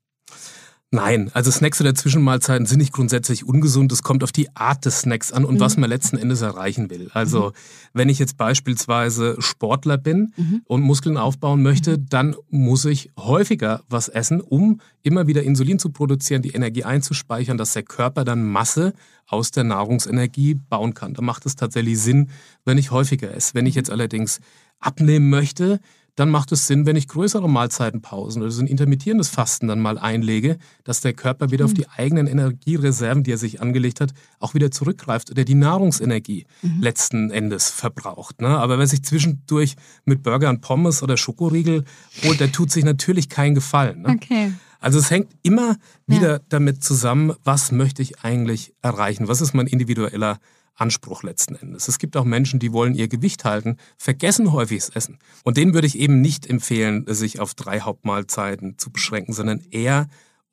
Nein, 0.91 1.29
also 1.35 1.51
Snacks 1.51 1.79
oder 1.79 1.93
Zwischenmahlzeiten 1.93 2.65
sind 2.65 2.79
nicht 2.79 2.93
grundsätzlich 2.93 3.45
ungesund. 3.45 3.91
Es 3.91 4.01
kommt 4.01 4.23
auf 4.23 4.31
die 4.31 4.55
Art 4.55 4.85
des 4.85 5.01
Snacks 5.01 5.31
an 5.31 5.45
und 5.45 5.55
mhm. 5.55 5.59
was 5.59 5.77
man 5.77 5.87
letzten 5.87 6.17
Endes 6.17 6.41
erreichen 6.41 6.89
will. 6.89 7.11
Also 7.13 7.49
mhm. 7.49 7.53
wenn 7.93 8.09
ich 8.09 8.17
jetzt 8.17 8.37
beispielsweise 8.37 9.35
Sportler 9.37 9.99
bin 9.99 10.33
mhm. 10.35 10.61
und 10.65 10.81
Muskeln 10.81 11.17
aufbauen 11.17 11.61
möchte, 11.61 11.97
mhm. 11.99 12.05
dann 12.09 12.35
muss 12.49 12.85
ich 12.85 13.11
häufiger 13.19 13.83
was 13.87 14.09
essen, 14.09 14.41
um 14.41 14.81
immer 15.03 15.27
wieder 15.27 15.43
Insulin 15.43 15.77
zu 15.77 15.91
produzieren, 15.91 16.41
die 16.41 16.53
Energie 16.53 16.83
einzuspeichern, 16.83 17.59
dass 17.59 17.73
der 17.73 17.83
Körper 17.83 18.23
dann 18.23 18.43
Masse 18.43 18.93
aus 19.27 19.51
der 19.51 19.65
Nahrungsenergie 19.65 20.55
bauen 20.55 20.95
kann. 20.95 21.13
Da 21.13 21.21
macht 21.21 21.45
es 21.45 21.55
tatsächlich 21.55 21.99
Sinn, 21.99 22.31
wenn 22.65 22.79
ich 22.79 22.89
häufiger 22.89 23.31
esse. 23.31 23.53
Wenn 23.53 23.67
ich 23.67 23.75
jetzt 23.75 23.91
allerdings 23.91 24.39
abnehmen 24.79 25.29
möchte, 25.29 25.79
dann 26.19 26.29
macht 26.29 26.51
es 26.51 26.67
Sinn, 26.67 26.85
wenn 26.85 26.97
ich 26.97 27.07
größere 27.07 27.49
Mahlzeitenpausen 27.49 28.41
oder 28.41 28.51
so 28.51 28.61
ein 28.61 28.67
intermittierendes 28.67 29.29
Fasten 29.29 29.69
dann 29.69 29.79
mal 29.79 29.97
einlege, 29.97 30.57
dass 30.83 30.99
der 30.99 31.13
Körper 31.13 31.49
wieder 31.49 31.63
mhm. 31.65 31.71
auf 31.71 31.73
die 31.73 31.87
eigenen 31.89 32.27
Energiereserven, 32.27 33.23
die 33.23 33.31
er 33.31 33.37
sich 33.37 33.61
angelegt 33.61 34.01
hat, 34.01 34.11
auch 34.39 34.53
wieder 34.53 34.69
zurückgreift 34.69 35.31
oder 35.31 35.45
die 35.45 35.55
Nahrungsenergie 35.55 36.45
mhm. 36.61 36.81
letzten 36.81 37.31
Endes 37.31 37.69
verbraucht. 37.69 38.41
Ne? 38.41 38.49
Aber 38.49 38.77
wer 38.77 38.87
sich 38.87 39.03
zwischendurch 39.03 39.77
mit 40.03 40.21
Burger 40.21 40.49
und 40.49 40.59
Pommes 40.59 41.01
oder 41.01 41.15
Schokoriegel 41.15 41.85
holt, 42.23 42.41
der 42.41 42.51
tut 42.51 42.69
sich 42.69 42.83
natürlich 42.83 43.29
keinen 43.29 43.55
Gefallen. 43.55 44.01
Ne? 44.01 44.09
Okay. 44.09 44.51
Also 44.81 44.99
es 44.99 45.09
hängt 45.11 45.31
immer 45.41 45.77
wieder 46.05 46.33
ja. 46.33 46.39
damit 46.49 46.83
zusammen, 46.83 47.33
was 47.45 47.71
möchte 47.71 48.01
ich 48.01 48.19
eigentlich 48.23 48.73
erreichen? 48.81 49.29
Was 49.29 49.39
ist 49.39 49.53
mein 49.53 49.67
individueller 49.67 50.39
Anspruch 50.79 51.23
letzten 51.23 51.55
Endes. 51.55 51.87
Es 51.87 51.99
gibt 51.99 52.15
auch 52.17 52.23
Menschen, 52.23 52.59
die 52.59 52.73
wollen 52.73 52.95
ihr 52.95 53.07
Gewicht 53.07 53.45
halten, 53.45 53.77
vergessen 53.97 54.51
häufiges 54.51 54.89
Essen. 54.89 55.19
Und 55.43 55.57
denen 55.57 55.73
würde 55.73 55.87
ich 55.87 55.97
eben 55.97 56.21
nicht 56.21 56.47
empfehlen, 56.47 57.05
sich 57.07 57.39
auf 57.39 57.53
drei 57.53 57.81
Hauptmahlzeiten 57.81 58.77
zu 58.77 58.91
beschränken, 58.91 59.33
sondern 59.33 59.61
eher 59.71 60.07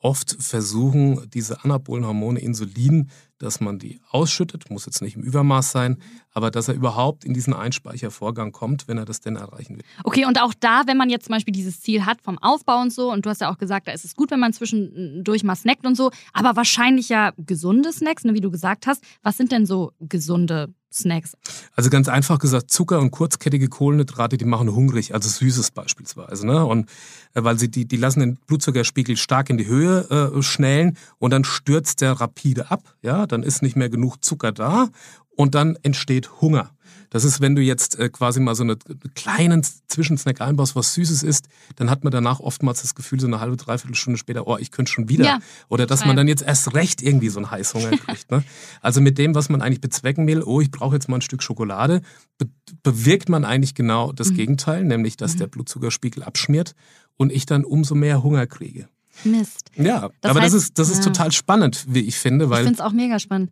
oft 0.07 0.37
versuchen, 0.39 1.29
diese 1.35 1.65
anabolen 1.65 2.07
Hormone 2.07 2.39
Insulin 2.39 3.11
dass 3.39 3.61
man 3.61 3.79
die 3.79 4.01
ausschüttet, 4.11 4.71
muss 4.71 4.87
jetzt 4.87 5.03
nicht 5.03 5.17
im 5.17 5.23
Übermaß 5.23 5.71
sein, 5.71 5.99
aber 6.33 6.51
dass 6.51 6.69
er 6.69 6.75
überhaupt 6.75 7.25
in 7.25 7.35
diesen 7.35 7.53
Einspeichervorgang 7.53 8.53
kommt, 8.53 8.89
wenn 8.89 8.99
er 8.99 9.05
das 9.05 9.21
denn 9.21 9.37
erreichen 9.37 9.77
will. 9.77 9.85
Okay, 10.05 10.25
und 10.25 10.41
auch 10.41 10.55
da, 10.59 10.83
wenn 10.87 10.97
man 10.97 11.11
jetzt 11.11 11.27
zum 11.27 11.35
Beispiel 11.35 11.53
dieses 11.53 11.81
Ziel 11.81 12.07
hat 12.07 12.23
vom 12.23 12.39
Aufbau 12.39 12.81
und 12.81 12.93
so, 12.93 13.13
und 13.13 13.27
du 13.27 13.31
hast 13.31 13.41
ja 13.41 13.51
auch 13.51 13.59
gesagt, 13.59 13.89
da 13.89 13.93
ist 13.93 14.05
es 14.05 14.17
gut, 14.17 14.31
wenn 14.31 14.41
man 14.41 14.53
zwischendurch 14.53 15.45
mal 15.45 15.57
snackt 15.57 15.87
und 15.87 15.97
so, 15.97 16.11
aber 16.33 16.57
wahrscheinlich 16.57 17.09
ja 17.09 17.33
gesunde 17.37 17.93
Snacks, 17.93 18.25
ne, 18.25 18.35
wie 18.35 18.41
du 18.41 18.51
gesagt 18.51 18.87
hast. 18.87 19.03
Was 19.23 19.37
sind 19.37 19.53
denn 19.53 19.67
so 19.67 19.93
gesunde 20.01 20.75
Snacks? 20.97 21.37
Also 21.75 21.91
ganz 21.91 22.09
einfach 22.09 22.39
gesagt, 22.39 22.71
Zucker 22.71 22.99
und 23.01 23.11
kurzkettige 23.11 23.69
Kohlenhydrate, 23.69 24.37
die 24.37 24.45
machen 24.45 24.75
hungrig, 24.75 25.15
also 25.15 25.29
Süßes 25.29 25.71
beispielsweise. 25.71 26.47
Ne? 26.47 26.65
Und 26.65 26.89
äh, 27.35 27.45
weil 27.45 27.59
sie 27.59 27.71
die, 27.71 27.87
die 27.87 27.97
lassen 27.97 28.21
den 28.21 28.37
Blutzuckerspiegel 28.47 29.17
stark 29.17 29.51
in 29.51 29.59
die 29.59 29.67
Höhe 29.67 30.33
äh, 30.35 30.43
schnellen 30.43 30.97
und 31.19 31.33
dann 31.33 31.45
stürzt 31.45 32.01
der 32.01 32.13
rapide 32.13 32.71
ab. 32.71 32.95
Ja, 33.03 33.27
dann 33.27 33.43
ist 33.43 33.63
nicht 33.63 33.77
mehr 33.77 33.91
genug 33.91 34.25
Zucker 34.25 34.53
da 34.53 34.89
und 35.37 35.55
dann 35.55 35.77
entsteht 35.83 36.41
Hunger. 36.41 36.73
Das 37.11 37.25
ist, 37.25 37.41
wenn 37.41 37.55
du 37.55 37.63
jetzt 37.63 37.99
äh, 37.99 38.09
quasi 38.09 38.41
mal 38.41 38.55
so 38.55 38.63
einen 38.63 38.79
kleinen 39.15 39.63
Zwischensnack 39.63 40.41
einbaust, 40.41 40.77
was 40.77 40.95
Süßes 40.95 41.23
ist, 41.23 41.49
dann 41.77 41.91
hat 41.91 42.05
man 42.05 42.11
danach 42.11 42.41
oftmals 42.41 42.83
das 42.83 42.95
Gefühl, 42.95 43.21
so 43.21 43.27
eine 43.27 43.41
halbe, 43.41 43.57
dreiviertel 43.57 43.95
Stunde 43.95 44.19
später, 44.19 44.47
oh, 44.47 44.59
ich 44.59 44.71
könnte 44.71 44.93
schon 44.93 45.09
wieder. 45.09 45.25
Ja. 45.25 45.39
Oder 45.69 45.87
dass 45.87 46.05
man 46.05 46.17
dann 46.17 46.29
jetzt 46.29 46.43
erst 46.43 46.75
recht 46.75 47.03
irgendwie 47.03 47.29
so 47.29 47.39
einen 47.39 47.51
Heißhunger 47.51 47.91
kriegt. 47.97 48.31
Ne? 48.31 48.43
Also 48.81 49.01
mit 49.01 49.19
dem, 49.19 49.35
was 49.35 49.49
man 49.49 49.63
eigentlich 49.63 49.81
bezwecken 49.81 50.27
will, 50.27 50.43
oh, 50.43 50.61
ich 50.61 50.71
brauche 50.71 50.95
jetzt 50.95 51.09
mal 51.09 51.19
ein 51.19 51.23
Stück 51.23 51.43
Schokolade, 51.43 52.03
be 52.39 52.49
bewirkt 52.83 53.29
man 53.29 53.45
eigentlich 53.45 53.75
genau 53.75 54.13
das 54.13 54.31
mhm. 54.31 54.35
Gegenteil, 54.35 54.85
nämlich 54.85 55.17
dass 55.17 55.35
mhm. 55.35 55.39
der 55.39 55.47
Blutzuckerspiegel 55.47 56.23
abschmiert 56.23 56.75
und 57.17 57.31
ich 57.31 57.47
dann 57.47 57.65
umso 57.65 57.95
mehr 57.95 58.23
Hunger 58.23 58.47
kriege. 58.47 58.89
Mist. 59.25 59.71
Ja, 59.77 60.11
das 60.21 60.31
aber 60.31 60.41
heißt, 60.41 60.55
das 60.55 60.63
ist, 60.63 60.79
das 60.79 60.89
ist 60.91 60.99
ja. 60.99 61.05
total 61.05 61.33
spannend, 61.33 61.85
wie 61.89 62.01
ich 62.01 62.17
finde. 62.17 62.51
Weil, 62.51 62.61
ich 62.61 62.67
finde 62.67 62.83
es 62.83 62.87
auch 62.87 62.93
mega 62.93 63.19
spannend. 63.19 63.51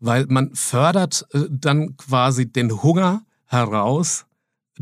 Weil 0.00 0.26
man 0.28 0.54
fördert 0.54 1.26
äh, 1.32 1.40
dann 1.50 1.96
quasi 1.96 2.50
den 2.50 2.82
Hunger 2.82 3.22
heraus 3.46 4.26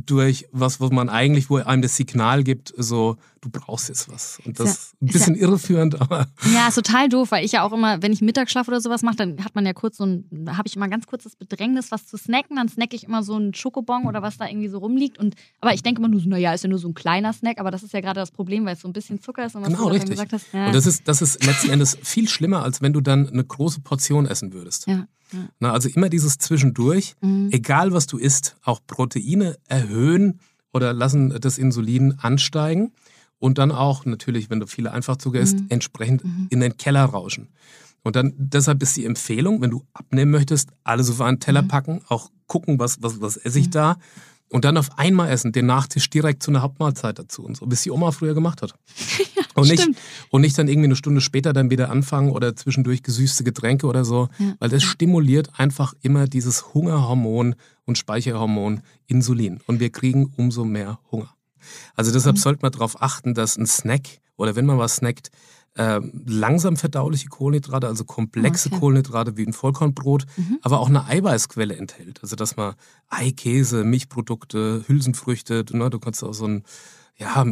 durch 0.06 0.47
was, 0.53 0.81
was 0.81 0.91
man 0.91 1.09
eigentlich, 1.09 1.50
wo 1.50 1.56
einem 1.56 1.83
das 1.83 1.97
Signal 1.97 2.45
gibt, 2.45 2.73
so, 2.77 3.17
du 3.41 3.50
brauchst 3.50 3.89
jetzt 3.89 4.11
was. 4.11 4.41
Und 4.45 4.61
das 4.61 4.71
ist 4.71 4.93
ja, 4.93 4.99
ein 5.00 5.12
bisschen 5.12 5.35
ja, 5.35 5.43
irreführend, 5.43 6.00
aber. 6.00 6.27
Ja, 6.55 6.69
ist 6.69 6.77
total 6.77 7.09
doof, 7.09 7.31
weil 7.31 7.45
ich 7.45 7.53
ja 7.53 7.62
auch 7.62 7.73
immer, 7.73 8.03
wenn 8.03 8.12
ich 8.12 8.21
Mittagsschlaf 8.21 8.69
oder 8.69 8.81
sowas 8.81 9.03
mache, 9.03 9.17
dann 9.17 9.45
hat 9.45 9.55
man 9.55 9.67
ja 9.67 9.73
kurz 9.73 9.97
so 9.97 10.07
ein, 10.07 10.25
habe 10.57 10.69
ich 10.69 10.76
immer 10.76 10.88
ganz 10.88 11.07
kurz 11.07 11.25
das 11.25 11.37
Bedrängnis, 11.37 11.90
was 11.90 12.07
zu 12.07 12.17
snacken. 12.17 12.57
Dann 12.57 12.69
snacke 12.69 12.95
ich 12.95 13.05
immer 13.05 13.23
so 13.23 13.35
einen 13.35 13.55
Schokobon 13.55 14.07
oder 14.07 14.23
was 14.23 14.37
da 14.37 14.47
irgendwie 14.47 14.69
so 14.69 14.78
rumliegt. 14.78 15.19
Und, 15.19 15.35
aber 15.61 15.75
ich 15.75 15.83
denke 15.83 16.00
immer 16.00 16.09
nur 16.09 16.21
so, 16.21 16.28
naja, 16.28 16.52
ist 16.52 16.64
ja 16.64 16.71
nur 16.71 16.78
so 16.78 16.88
ein 16.88 16.95
kleiner 16.95 17.33
Snack, 17.33 17.59
aber 17.59 17.71
das 17.71 17.83
ist 17.83 17.93
ja 17.93 18.00
gerade 18.00 18.21
das 18.21 18.31
Problem, 18.31 18.64
weil 18.67 18.75
es 18.75 18.81
so 18.81 18.88
ein 18.88 18.93
bisschen 18.93 19.21
Zucker 19.21 19.47
ist 19.47 19.57
und 19.57 19.62
was 19.62 19.69
genau, 19.69 19.85
du 19.85 19.88
richtig. 19.90 20.11
gesagt 20.11 20.33
hast. 20.33 20.47
Ja. 20.52 20.67
Und 20.67 20.75
das 20.75 20.87
ist, 20.87 21.09
das 21.09 21.23
ist 21.23 21.45
letzten 21.45 21.71
Endes 21.71 21.99
viel 22.02 22.28
schlimmer, 22.28 22.62
als 22.62 22.83
wenn 22.83 22.93
du 22.93 23.00
dann 23.00 23.28
eine 23.28 23.45
große 23.45 23.81
Portion 23.81 24.26
essen 24.26 24.52
würdest. 24.52 24.87
Ja. 24.87 25.07
Na, 25.61 25.73
also 25.73 25.88
immer 25.88 26.08
dieses 26.08 26.38
Zwischendurch, 26.38 27.14
mhm. 27.20 27.49
egal 27.52 27.92
was 27.92 28.06
du 28.06 28.18
isst, 28.18 28.56
auch 28.62 28.80
Proteine 28.87 29.56
erhöhen 29.66 30.40
oder 30.73 30.92
lassen 30.92 31.37
das 31.40 31.58
Insulin 31.58 32.14
ansteigen 32.18 32.92
und 33.38 33.58
dann 33.58 33.70
auch 33.70 34.04
natürlich, 34.04 34.50
wenn 34.50 34.61
du 34.61 34.66
viele 34.66 34.92
Einfachzucker 34.92 35.40
isst, 35.40 35.61
mhm. 35.61 35.66
entsprechend 35.68 36.25
mhm. 36.25 36.47
in 36.50 36.61
den 36.61 36.76
Keller 36.76 37.04
rauschen. 37.04 37.49
Und 38.02 38.16
dann 38.16 38.32
deshalb 38.37 38.82
ist 38.82 38.97
die 38.97 39.04
Empfehlung, 39.04 39.61
wenn 39.61 39.70
du 39.70 39.85
abnehmen 39.92 40.30
möchtest, 40.30 40.70
alles 40.85 41.11
auf 41.11 41.20
einen 41.20 41.40
Teller 41.40 41.62
mhm. 41.62 41.68
packen, 41.68 42.00
auch 42.08 42.30
gucken, 42.47 42.78
was, 42.78 43.02
was, 43.02 43.20
was 43.20 43.37
esse 43.37 43.58
ich 43.58 43.66
mhm. 43.66 43.73
da 43.73 43.97
und 44.50 44.64
dann 44.64 44.76
auf 44.76 44.99
einmal 44.99 45.31
essen, 45.31 45.52
den 45.52 45.67
Nachtisch 45.67 46.09
direkt 46.11 46.43
zu 46.43 46.50
einer 46.50 46.62
Hauptmahlzeit 46.62 47.19
dazu 47.19 47.45
und 47.45 47.57
so, 47.57 47.67
wie 47.69 47.75
es 47.75 47.83
die 47.83 47.90
Oma 47.90 48.12
früher 48.12 48.35
gemacht 48.35 48.62
hat. 48.62 48.75
ja, 49.37 49.43
und, 49.55 49.69
nicht, 49.69 49.88
und 50.31 50.40
nicht 50.40 50.57
dann 50.59 50.69
irgendwie 50.69 50.87
eine 50.87 50.97
Stunde 50.97 51.21
später 51.21 51.52
dann 51.52 51.71
wieder 51.71 51.90
anfangen 51.90 52.31
oder 52.31 52.57
zwischendurch 52.57 53.02
gesüßte 53.02 53.45
Getränke 53.45 53.87
oder 53.87 54.05
so, 54.05 54.28
ja. 54.38 54.55
weil 54.59 54.71
das 54.71 54.83
stimuliert 54.83 55.50
einfach 55.59 55.95
immer 56.02 56.26
dieses 56.26 56.75
Hungerhormon 56.75 57.55
und 57.85 57.99
Speicherhormon 57.99 58.81
Insulin 59.07 59.61
und 59.67 59.81
wir 59.81 59.90
kriegen 59.90 60.33
umso 60.37 60.64
mehr 60.64 60.99
Hunger. 61.11 61.35
Also 61.95 62.12
deshalb 62.12 62.37
mhm. 62.37 62.40
sollte 62.40 62.62
man 62.62 62.73
darauf 62.73 63.02
achten, 63.02 63.35
dass 63.35 63.57
ein 63.57 63.67
Snack 63.67 64.21
oder 64.37 64.57
wenn 64.57 64.67
man 64.67 64.78
was 64.78 64.97
snackt, 64.97 65.31
äh, 65.78 66.00
langsam 66.26 66.76
verdauliche 66.76 67.28
Kohlenhydrate, 67.28 67.87
also 67.87 68.04
komplexe 68.04 68.68
okay. 68.68 68.80
Kohlenhydrate 68.80 69.37
wie 69.37 69.47
ein 69.47 69.52
Vollkornbrot, 69.52 70.26
mhm. 70.37 70.58
aber 70.62 70.80
auch 70.80 70.88
eine 70.88 71.06
Eiweißquelle 71.06 71.76
enthält. 71.76 72.18
Also 72.20 72.35
dass 72.35 72.56
man 72.56 72.75
Ei, 73.08 73.30
Käse, 73.30 73.85
Milchprodukte, 73.85 74.85
Hülsenfrüchte, 74.88 75.64
ne, 75.70 75.88
du 75.88 76.00
kannst 76.00 76.25
auch 76.25 76.35
so 76.35 76.47
ein 76.47 76.64
ja, 77.16 77.47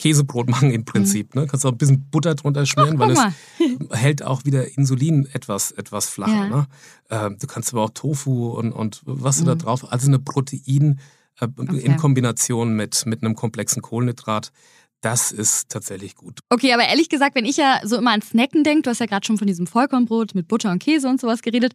Käsebrot 0.00 0.48
machen 0.48 0.72
im 0.72 0.84
Prinzip. 0.84 1.34
Mhm. 1.34 1.42
Ne? 1.42 1.46
Kannst 1.46 1.64
auch 1.64 1.70
ein 1.70 1.78
bisschen 1.78 2.10
Butter 2.10 2.34
drunter 2.34 2.66
schmieren, 2.66 2.96
Ach, 3.00 3.06
weil 3.06 3.12
es 3.12 3.20
hält 4.00 4.24
auch 4.24 4.44
wieder 4.44 4.76
Insulin 4.76 5.28
etwas, 5.32 5.70
etwas 5.70 6.08
flacher. 6.08 6.32
Ja. 6.34 6.48
Ne? 6.48 6.66
Äh, 7.08 7.30
du 7.38 7.46
kannst 7.46 7.72
aber 7.72 7.84
auch 7.84 7.90
Tofu 7.90 8.48
und, 8.48 8.72
und 8.72 9.02
was 9.04 9.36
mhm. 9.38 9.44
du 9.44 9.50
da 9.50 9.54
drauf, 9.54 9.92
also 9.92 10.08
eine 10.08 10.18
Protein 10.18 10.98
äh, 11.40 11.46
okay. 11.56 11.78
in 11.78 11.96
Kombination 11.98 12.74
mit, 12.74 13.06
mit 13.06 13.22
einem 13.22 13.36
komplexen 13.36 13.80
Kohlenhydrat 13.80 14.50
das 15.00 15.32
ist 15.32 15.68
tatsächlich 15.68 16.14
gut. 16.16 16.40
Okay, 16.50 16.72
aber 16.72 16.84
ehrlich 16.84 17.08
gesagt, 17.08 17.34
wenn 17.34 17.44
ich 17.44 17.56
ja 17.56 17.80
so 17.84 17.96
immer 17.96 18.12
an 18.12 18.22
Snacken 18.22 18.64
denke, 18.64 18.82
du 18.82 18.90
hast 18.90 18.98
ja 18.98 19.06
gerade 19.06 19.26
schon 19.26 19.38
von 19.38 19.46
diesem 19.46 19.66
Vollkornbrot 19.66 20.34
mit 20.34 20.48
Butter 20.48 20.70
und 20.70 20.82
Käse 20.82 21.08
und 21.08 21.20
sowas 21.20 21.42
geredet, 21.42 21.72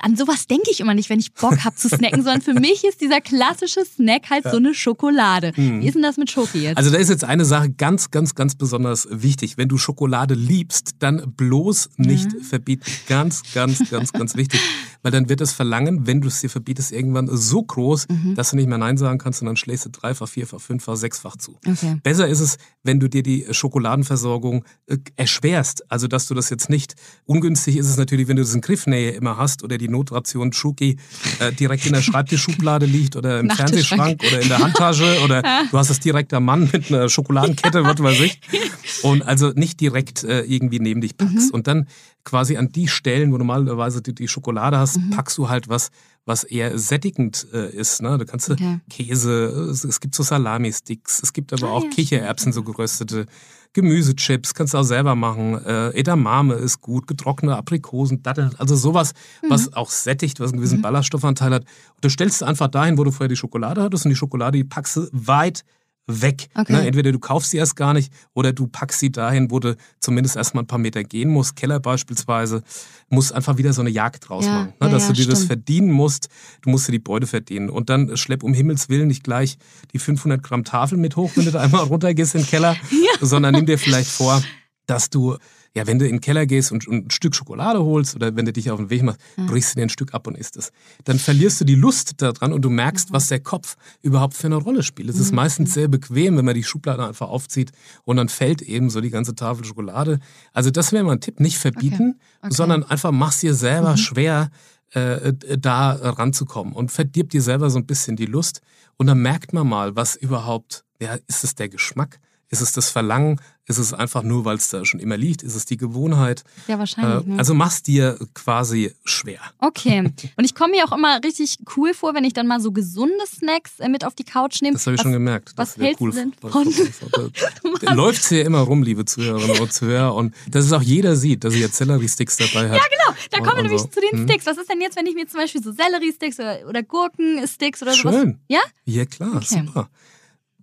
an 0.00 0.16
sowas 0.16 0.46
denke 0.46 0.70
ich 0.70 0.80
immer 0.80 0.94
nicht, 0.94 1.10
wenn 1.10 1.20
ich 1.20 1.32
Bock 1.34 1.64
habe 1.64 1.76
zu 1.76 1.88
snacken, 1.88 2.22
sondern 2.22 2.42
für 2.42 2.54
mich 2.54 2.84
ist 2.84 3.00
dieser 3.00 3.20
klassische 3.20 3.84
Snack 3.84 4.30
halt 4.30 4.44
ja. 4.44 4.50
so 4.50 4.56
eine 4.56 4.74
Schokolade. 4.74 5.52
Mhm. 5.56 5.82
Wie 5.82 5.86
ist 5.86 5.94
denn 5.94 6.02
das 6.02 6.16
mit 6.16 6.30
Schoki 6.30 6.62
jetzt? 6.62 6.76
Also 6.76 6.90
da 6.90 6.98
ist 6.98 7.10
jetzt 7.10 7.24
eine 7.24 7.44
Sache 7.44 7.70
ganz, 7.70 8.10
ganz, 8.10 8.34
ganz 8.34 8.54
besonders 8.54 9.06
wichtig. 9.10 9.56
Wenn 9.56 9.68
du 9.68 9.78
Schokolade 9.78 10.34
liebst, 10.34 10.96
dann 10.98 11.34
bloß 11.36 11.90
nicht 11.96 12.32
ja. 12.32 12.40
verbieten. 12.42 12.84
Ganz, 13.06 13.42
ganz, 13.54 13.88
ganz, 13.90 14.12
ganz 14.12 14.36
wichtig. 14.36 14.60
Weil 15.04 15.12
dann 15.12 15.28
wird 15.28 15.42
das 15.42 15.52
Verlangen, 15.52 16.06
wenn 16.06 16.22
du 16.22 16.28
es 16.28 16.40
dir 16.40 16.48
verbietest, 16.48 16.90
irgendwann 16.90 17.28
so 17.30 17.62
groß, 17.62 18.08
mhm. 18.08 18.34
dass 18.34 18.50
du 18.50 18.56
nicht 18.56 18.68
mehr 18.68 18.78
Nein 18.78 18.96
sagen 18.96 19.18
kannst 19.18 19.42
und 19.42 19.46
dann 19.46 19.56
schlägst 19.56 19.84
du 19.84 19.90
dreifach, 19.90 20.26
vierfach, 20.26 20.60
fünffach, 20.60 20.96
sechsfach 20.96 21.36
zu. 21.36 21.58
Okay. 21.66 22.00
Besser 22.02 22.26
ist 22.26 22.40
es, 22.40 22.56
wenn 22.82 23.00
du 23.00 23.08
dir 23.08 23.22
die 23.22 23.46
Schokoladenversorgung 23.50 24.64
äh, 24.86 24.96
erschwerst. 25.16 25.84
Also 25.92 26.08
dass 26.08 26.26
du 26.26 26.34
das 26.34 26.48
jetzt 26.48 26.70
nicht, 26.70 26.94
ungünstig 27.26 27.76
ist 27.76 27.86
es 27.86 27.98
natürlich, 27.98 28.28
wenn 28.28 28.36
du 28.36 28.42
das 28.42 28.54
in 28.54 28.62
Griffnähe 28.62 29.10
immer 29.10 29.36
hast 29.36 29.62
oder 29.62 29.76
die 29.76 29.88
Notration 29.88 30.54
Schuki 30.54 30.96
äh, 31.38 31.52
direkt 31.52 31.84
in 31.84 31.92
der 31.92 32.02
Schreibtischschublade 32.02 32.86
liegt 32.86 33.16
oder 33.16 33.40
im 33.40 33.50
Fernsehschrank 33.50 34.22
oder 34.26 34.40
in 34.40 34.48
der 34.48 34.58
Handtasche 34.58 35.20
oder 35.22 35.42
du 35.70 35.78
hast 35.78 35.90
es 35.90 36.00
direkt 36.00 36.32
am 36.32 36.46
Mann 36.46 36.70
mit 36.72 36.90
einer 36.90 37.10
Schokoladenkette, 37.10 37.84
was 37.84 38.02
weiß 38.02 38.20
ich. 38.20 38.40
Und 39.02 39.22
also 39.22 39.50
nicht 39.50 39.80
direkt 39.80 40.24
äh, 40.24 40.42
irgendwie 40.42 40.78
neben 40.78 41.02
dich 41.02 41.16
packst. 41.18 41.48
Mhm. 41.48 41.54
Und 41.54 41.66
dann 41.66 41.86
quasi 42.24 42.56
an 42.56 42.70
die 42.70 42.88
Stellen, 42.88 43.32
wo 43.32 43.38
normalerweise 43.38 44.02
du 44.02 44.12
die 44.12 44.28
Schokolade 44.28 44.78
hast, 44.78 44.98
mhm. 44.98 45.10
packst 45.10 45.36
du 45.38 45.48
halt 45.48 45.68
was, 45.68 45.90
was 46.24 46.44
eher 46.44 46.78
sättigend 46.78 47.46
äh, 47.52 47.70
ist. 47.70 48.02
Ne? 48.02 48.16
Da 48.18 48.24
kannst 48.24 48.48
du 48.48 48.54
okay. 48.54 48.80
Käse, 48.88 49.46
es, 49.70 49.84
es, 49.84 50.00
gibt 50.00 50.14
so 50.14 50.22
Salami-Sticks, 50.22 51.22
es 51.22 51.32
gibt 51.32 51.52
aber 51.52 51.68
ah, 51.68 51.72
auch 51.72 51.84
ja, 51.84 51.90
Kichererbsen, 51.90 52.52
so 52.52 52.62
geröstete. 52.62 53.26
Gemüsechips 53.74 54.54
kannst 54.54 54.72
du 54.72 54.78
auch 54.78 54.84
selber 54.84 55.16
machen. 55.16 55.62
Äh, 55.64 55.90
Edamame 55.98 56.54
ist 56.54 56.80
gut, 56.80 57.06
getrocknete 57.06 57.56
Aprikosen, 57.56 58.22
Datteln, 58.22 58.52
also 58.58 58.76
sowas, 58.76 59.12
mhm. 59.42 59.50
was 59.50 59.72
auch 59.74 59.90
sättigt, 59.90 60.40
was 60.40 60.52
einen 60.52 60.58
gewissen 60.58 60.78
mhm. 60.78 60.82
Ballaststoffanteil 60.82 61.52
hat. 61.52 61.62
Und 61.62 62.04
du 62.04 62.08
stellst 62.08 62.36
es 62.36 62.42
einfach 62.42 62.68
dahin, 62.68 62.96
wo 62.96 63.04
du 63.04 63.10
vorher 63.10 63.28
die 63.28 63.36
Schokolade 63.36 63.82
hattest 63.82 64.06
und 64.06 64.10
die 64.10 64.16
Schokolade, 64.16 64.58
die 64.58 64.64
packst 64.64 64.96
du 64.96 65.08
weit 65.12 65.64
weg. 66.06 66.48
Okay. 66.54 66.72
Ne? 66.72 66.86
Entweder 66.86 67.12
du 67.12 67.18
kaufst 67.18 67.50
sie 67.50 67.56
erst 67.56 67.76
gar 67.76 67.94
nicht 67.94 68.12
oder 68.34 68.52
du 68.52 68.66
packst 68.66 69.00
sie 69.00 69.10
dahin, 69.10 69.50
wo 69.50 69.58
du 69.58 69.76
zumindest 70.00 70.36
erstmal 70.36 70.64
ein 70.64 70.66
paar 70.66 70.78
Meter 70.78 71.02
gehen 71.02 71.30
musst. 71.30 71.56
Keller 71.56 71.80
beispielsweise, 71.80 72.62
musst 73.08 73.32
einfach 73.32 73.56
wieder 73.56 73.72
so 73.72 73.80
eine 73.80 73.90
Jagd 73.90 74.28
draus 74.28 74.44
ja, 74.44 74.52
machen. 74.52 74.74
Ne? 74.80 74.90
Dass 74.90 75.04
ja, 75.04 75.08
du 75.08 75.14
dir 75.14 75.22
stimmt. 75.22 75.38
das 75.38 75.44
verdienen 75.44 75.90
musst, 75.90 76.28
du 76.62 76.70
musst 76.70 76.88
dir 76.88 76.92
die 76.92 76.98
Beute 76.98 77.26
verdienen. 77.26 77.70
Und 77.70 77.88
dann 77.88 78.16
schlepp 78.16 78.42
um 78.42 78.52
Himmels 78.52 78.88
Willen 78.88 79.08
nicht 79.08 79.24
gleich 79.24 79.58
die 79.92 79.98
500 79.98 80.42
Gramm 80.42 80.64
Tafel 80.64 80.98
mit 80.98 81.16
hoch, 81.16 81.30
wenn 81.34 81.46
du 81.46 81.50
da 81.50 81.60
einmal 81.60 81.82
runtergehst 81.84 82.34
in 82.34 82.42
den 82.42 82.46
Keller, 82.48 82.76
ja. 82.90 83.26
sondern 83.26 83.54
nimm 83.54 83.66
dir 83.66 83.78
vielleicht 83.78 84.10
vor, 84.10 84.42
dass 84.86 85.08
du 85.08 85.36
ja, 85.74 85.86
wenn 85.86 85.98
du 85.98 86.06
in 86.06 86.16
den 86.16 86.20
Keller 86.20 86.46
gehst 86.46 86.70
und, 86.70 86.86
und, 86.86 87.06
ein 87.06 87.10
Stück 87.10 87.34
Schokolade 87.34 87.82
holst 87.82 88.14
oder 88.14 88.36
wenn 88.36 88.44
du 88.44 88.52
dich 88.52 88.70
auf 88.70 88.78
den 88.78 88.90
Weg 88.90 89.02
machst, 89.02 89.20
ja. 89.36 89.44
brichst 89.46 89.72
du 89.72 89.76
dir 89.76 89.86
ein 89.86 89.88
Stück 89.88 90.14
ab 90.14 90.26
und 90.26 90.36
isst 90.36 90.56
es. 90.56 90.70
Dann 91.04 91.18
verlierst 91.18 91.60
du 91.60 91.64
die 91.64 91.74
Lust 91.74 92.22
daran 92.22 92.52
und 92.52 92.62
du 92.62 92.70
merkst, 92.70 93.10
mhm. 93.10 93.14
was 93.14 93.26
der 93.26 93.40
Kopf 93.40 93.76
überhaupt 94.00 94.34
für 94.34 94.46
eine 94.46 94.56
Rolle 94.56 94.82
spielt. 94.82 95.10
Es 95.10 95.18
ist 95.18 95.30
mhm. 95.30 95.36
meistens 95.36 95.74
sehr 95.74 95.88
bequem, 95.88 96.36
wenn 96.36 96.44
man 96.44 96.54
die 96.54 96.62
Schublade 96.62 97.04
einfach 97.04 97.28
aufzieht 97.28 97.72
und 98.04 98.16
dann 98.16 98.28
fällt 98.28 98.62
eben 98.62 98.88
so 98.88 99.00
die 99.00 99.10
ganze 99.10 99.34
Tafel 99.34 99.64
Schokolade. 99.64 100.20
Also 100.52 100.70
das 100.70 100.92
wäre 100.92 101.02
mal 101.02 101.12
ein 101.12 101.20
Tipp, 101.20 101.40
nicht 101.40 101.58
verbieten, 101.58 102.14
okay. 102.18 102.46
Okay. 102.46 102.54
sondern 102.54 102.84
einfach 102.84 103.10
mach's 103.10 103.40
dir 103.40 103.54
selber 103.54 103.92
mhm. 103.92 103.96
schwer, 103.96 104.50
äh, 104.90 105.32
da 105.58 105.90
ranzukommen 105.90 106.72
und 106.72 106.92
verdirbt 106.92 107.32
dir 107.32 107.42
selber 107.42 107.68
so 107.68 107.78
ein 107.78 107.86
bisschen 107.86 108.14
die 108.14 108.26
Lust 108.26 108.60
und 108.96 109.08
dann 109.08 109.18
merkt 109.18 109.52
man 109.52 109.68
mal, 109.68 109.96
was 109.96 110.14
überhaupt, 110.14 110.84
ja, 111.00 111.16
ist 111.26 111.42
es 111.42 111.56
der 111.56 111.68
Geschmack? 111.68 112.20
Ist 112.48 112.60
es 112.60 112.72
das 112.72 112.90
Verlangen? 112.90 113.40
Ist 113.66 113.78
es 113.78 113.94
einfach 113.94 114.22
nur, 114.22 114.44
weil 114.44 114.56
es 114.58 114.68
da 114.68 114.84
schon 114.84 115.00
immer 115.00 115.16
liegt? 115.16 115.42
Ist 115.42 115.54
es 115.54 115.64
die 115.64 115.78
Gewohnheit? 115.78 116.44
Ja, 116.68 116.78
wahrscheinlich. 116.78 117.26
Äh, 117.26 117.30
ne? 117.30 117.38
Also 117.38 117.54
mach's 117.54 117.82
dir 117.82 118.18
quasi 118.34 118.92
schwer. 119.06 119.40
Okay. 119.58 120.00
Und 120.36 120.44
ich 120.44 120.54
komme 120.54 120.72
mir 120.72 120.84
auch 120.84 120.92
immer 120.92 121.18
richtig 121.24 121.56
cool 121.74 121.94
vor, 121.94 122.14
wenn 122.14 122.24
ich 122.24 122.34
dann 122.34 122.46
mal 122.46 122.60
so 122.60 122.72
gesunde 122.72 123.24
Snacks 123.26 123.80
äh, 123.80 123.88
mit 123.88 124.04
auf 124.04 124.14
die 124.14 124.24
Couch 124.24 124.60
nehme. 124.60 124.74
Das 124.74 124.86
habe 124.86 124.96
ich 124.96 125.00
schon 125.00 125.12
gemerkt. 125.12 125.54
Was 125.56 125.78
hältst 125.78 126.02
cool 126.02 126.10
du 126.12 126.16
denn 126.16 126.32
von? 126.34 127.96
Läuft 127.96 128.28
hier 128.28 128.44
immer 128.44 128.60
rum, 128.60 128.82
liebe 128.82 129.06
Zuhörerinnen 129.06 129.58
und 129.58 129.72
Zuhörer. 129.72 130.14
Und 130.14 130.34
dass 130.50 130.66
es 130.66 130.72
auch 130.72 130.82
jeder 130.82 131.16
sieht, 131.16 131.44
dass 131.44 131.54
ich 131.54 131.60
jetzt 131.60 131.76
Sellerie-Sticks 131.76 132.36
dabei 132.36 132.68
habe. 132.68 132.76
Ja, 132.76 132.82
genau. 132.82 133.18
Da 133.30 133.38
kommen 133.38 133.56
wir 133.56 133.62
nämlich 133.62 133.80
so. 133.80 133.88
zu 133.88 134.00
den 134.00 134.18
hm? 134.18 134.28
Sticks. 134.28 134.44
Was 134.44 134.58
ist 134.58 134.68
denn 134.68 134.82
jetzt, 134.82 134.96
wenn 134.96 135.06
ich 135.06 135.14
mir 135.14 135.26
zum 135.26 135.40
Beispiel 135.40 135.62
so 135.62 135.72
Sellerie-Sticks 135.72 136.38
oder, 136.38 136.68
oder 136.68 136.82
Gurken-Sticks 136.82 137.80
oder 137.80 137.94
sowas... 137.94 138.14
Schön. 138.14 138.40
Ja? 138.46 138.60
Ja, 138.84 139.06
klar. 139.06 139.36
Okay. 139.36 139.62
Super 139.64 139.88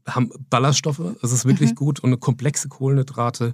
haben 0.08 0.32
Ballaststoffe, 0.50 1.02
es 1.22 1.32
ist 1.32 1.46
wirklich 1.46 1.72
mhm. 1.72 1.76
gut 1.76 2.00
und 2.00 2.10
eine 2.10 2.18
komplexe 2.18 2.70
Kohlenhydrate. 2.70 3.54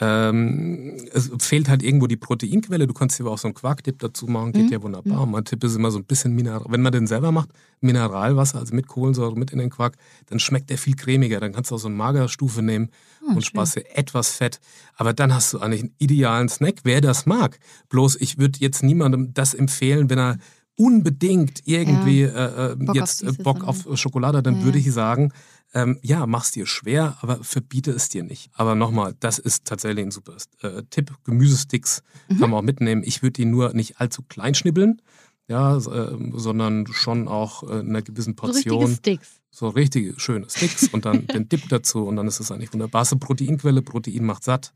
Ähm, 0.00 0.96
es 1.12 1.30
fehlt 1.38 1.68
halt 1.68 1.82
irgendwo 1.82 2.08
die 2.08 2.16
Proteinquelle. 2.16 2.88
Du 2.88 2.94
kannst 2.94 3.16
hier 3.16 3.26
auch 3.26 3.38
so 3.38 3.46
einen 3.46 3.54
Quarkdip 3.54 4.00
dazu 4.00 4.26
machen, 4.26 4.52
geht 4.52 4.66
mhm. 4.66 4.72
ja 4.72 4.82
wunderbar. 4.82 5.24
Mhm. 5.24 5.32
Mein 5.32 5.44
Tipp 5.44 5.62
ist 5.62 5.76
immer 5.76 5.92
so 5.92 5.98
ein 5.98 6.04
bisschen 6.04 6.34
Mineral. 6.34 6.66
Wenn 6.68 6.82
man 6.82 6.92
den 6.92 7.06
selber 7.06 7.30
macht, 7.30 7.50
Mineralwasser, 7.80 8.58
also 8.58 8.74
mit 8.74 8.88
Kohlensäure 8.88 9.38
mit 9.38 9.52
in 9.52 9.58
den 9.58 9.70
Quark, 9.70 9.96
dann 10.26 10.40
schmeckt 10.40 10.70
der 10.70 10.78
viel 10.78 10.96
cremiger. 10.96 11.38
Dann 11.38 11.52
kannst 11.52 11.70
du 11.70 11.76
auch 11.76 11.78
so 11.78 11.86
eine 11.86 11.96
Magerstufe 11.96 12.60
nehmen 12.60 12.90
oh, 13.22 13.36
und 13.36 13.44
sparst 13.44 13.76
dir 13.76 13.84
etwas 13.96 14.30
Fett. 14.30 14.60
Aber 14.96 15.12
dann 15.12 15.32
hast 15.32 15.52
du 15.52 15.60
eigentlich 15.60 15.82
einen 15.82 15.94
idealen 15.98 16.48
Snack, 16.48 16.80
wer 16.82 17.00
das 17.00 17.24
mag. 17.24 17.60
Bloß 17.88 18.16
ich 18.16 18.38
würde 18.38 18.58
jetzt 18.58 18.82
niemandem 18.82 19.32
das 19.32 19.54
empfehlen, 19.54 20.10
wenn 20.10 20.18
er 20.18 20.38
unbedingt 20.76 21.60
irgendwie 21.66 22.22
ja. 22.22 22.28
äh, 22.28 22.72
äh 22.72 22.76
Bock 22.76 22.96
jetzt 22.96 23.26
auf 23.26 23.38
Bock 23.38 23.64
auf 23.64 23.86
Schokolade, 23.94 24.42
dann 24.42 24.58
ja. 24.58 24.64
würde 24.64 24.78
ich 24.78 24.92
sagen, 24.92 25.32
ähm, 25.74 25.98
ja, 26.02 26.26
mach's 26.26 26.52
dir 26.52 26.66
schwer, 26.66 27.18
aber 27.20 27.42
verbiete 27.42 27.90
es 27.90 28.08
dir 28.08 28.22
nicht. 28.22 28.50
Aber 28.54 28.74
nochmal, 28.74 29.14
das 29.18 29.38
ist 29.38 29.64
tatsächlich 29.64 30.06
ein 30.06 30.10
super 30.12 30.36
äh, 30.62 30.82
Tipp. 30.88 31.12
Gemüsesticks 31.24 32.02
mhm. 32.28 32.38
kann 32.38 32.50
man 32.50 32.60
auch 32.60 32.64
mitnehmen. 32.64 33.02
Ich 33.04 33.22
würde 33.22 33.32
die 33.32 33.44
nur 33.44 33.74
nicht 33.74 34.00
allzu 34.00 34.22
klein 34.22 34.54
schnibbeln, 34.54 35.02
ja, 35.48 35.76
äh, 35.76 36.16
sondern 36.32 36.86
schon 36.86 37.26
auch 37.26 37.64
äh, 37.64 37.80
in 37.80 37.90
einer 37.90 38.02
gewissen 38.02 38.36
Portion. 38.36 38.62
So 38.62 38.78
richtige 38.78 38.96
Sticks. 38.96 39.40
So 39.50 39.68
richtige, 39.68 40.18
schöne 40.18 40.48
Sticks 40.48 40.88
und 40.88 41.04
dann 41.04 41.26
den 41.32 41.48
Dip 41.48 41.68
dazu 41.68 42.06
und 42.06 42.16
dann 42.16 42.28
ist 42.28 42.40
es 42.40 42.52
eigentlich 42.52 42.72
wunderbar. 42.72 43.04
Proteinquelle, 43.04 43.82
Protein 43.82 44.24
macht 44.24 44.44
satt 44.44 44.72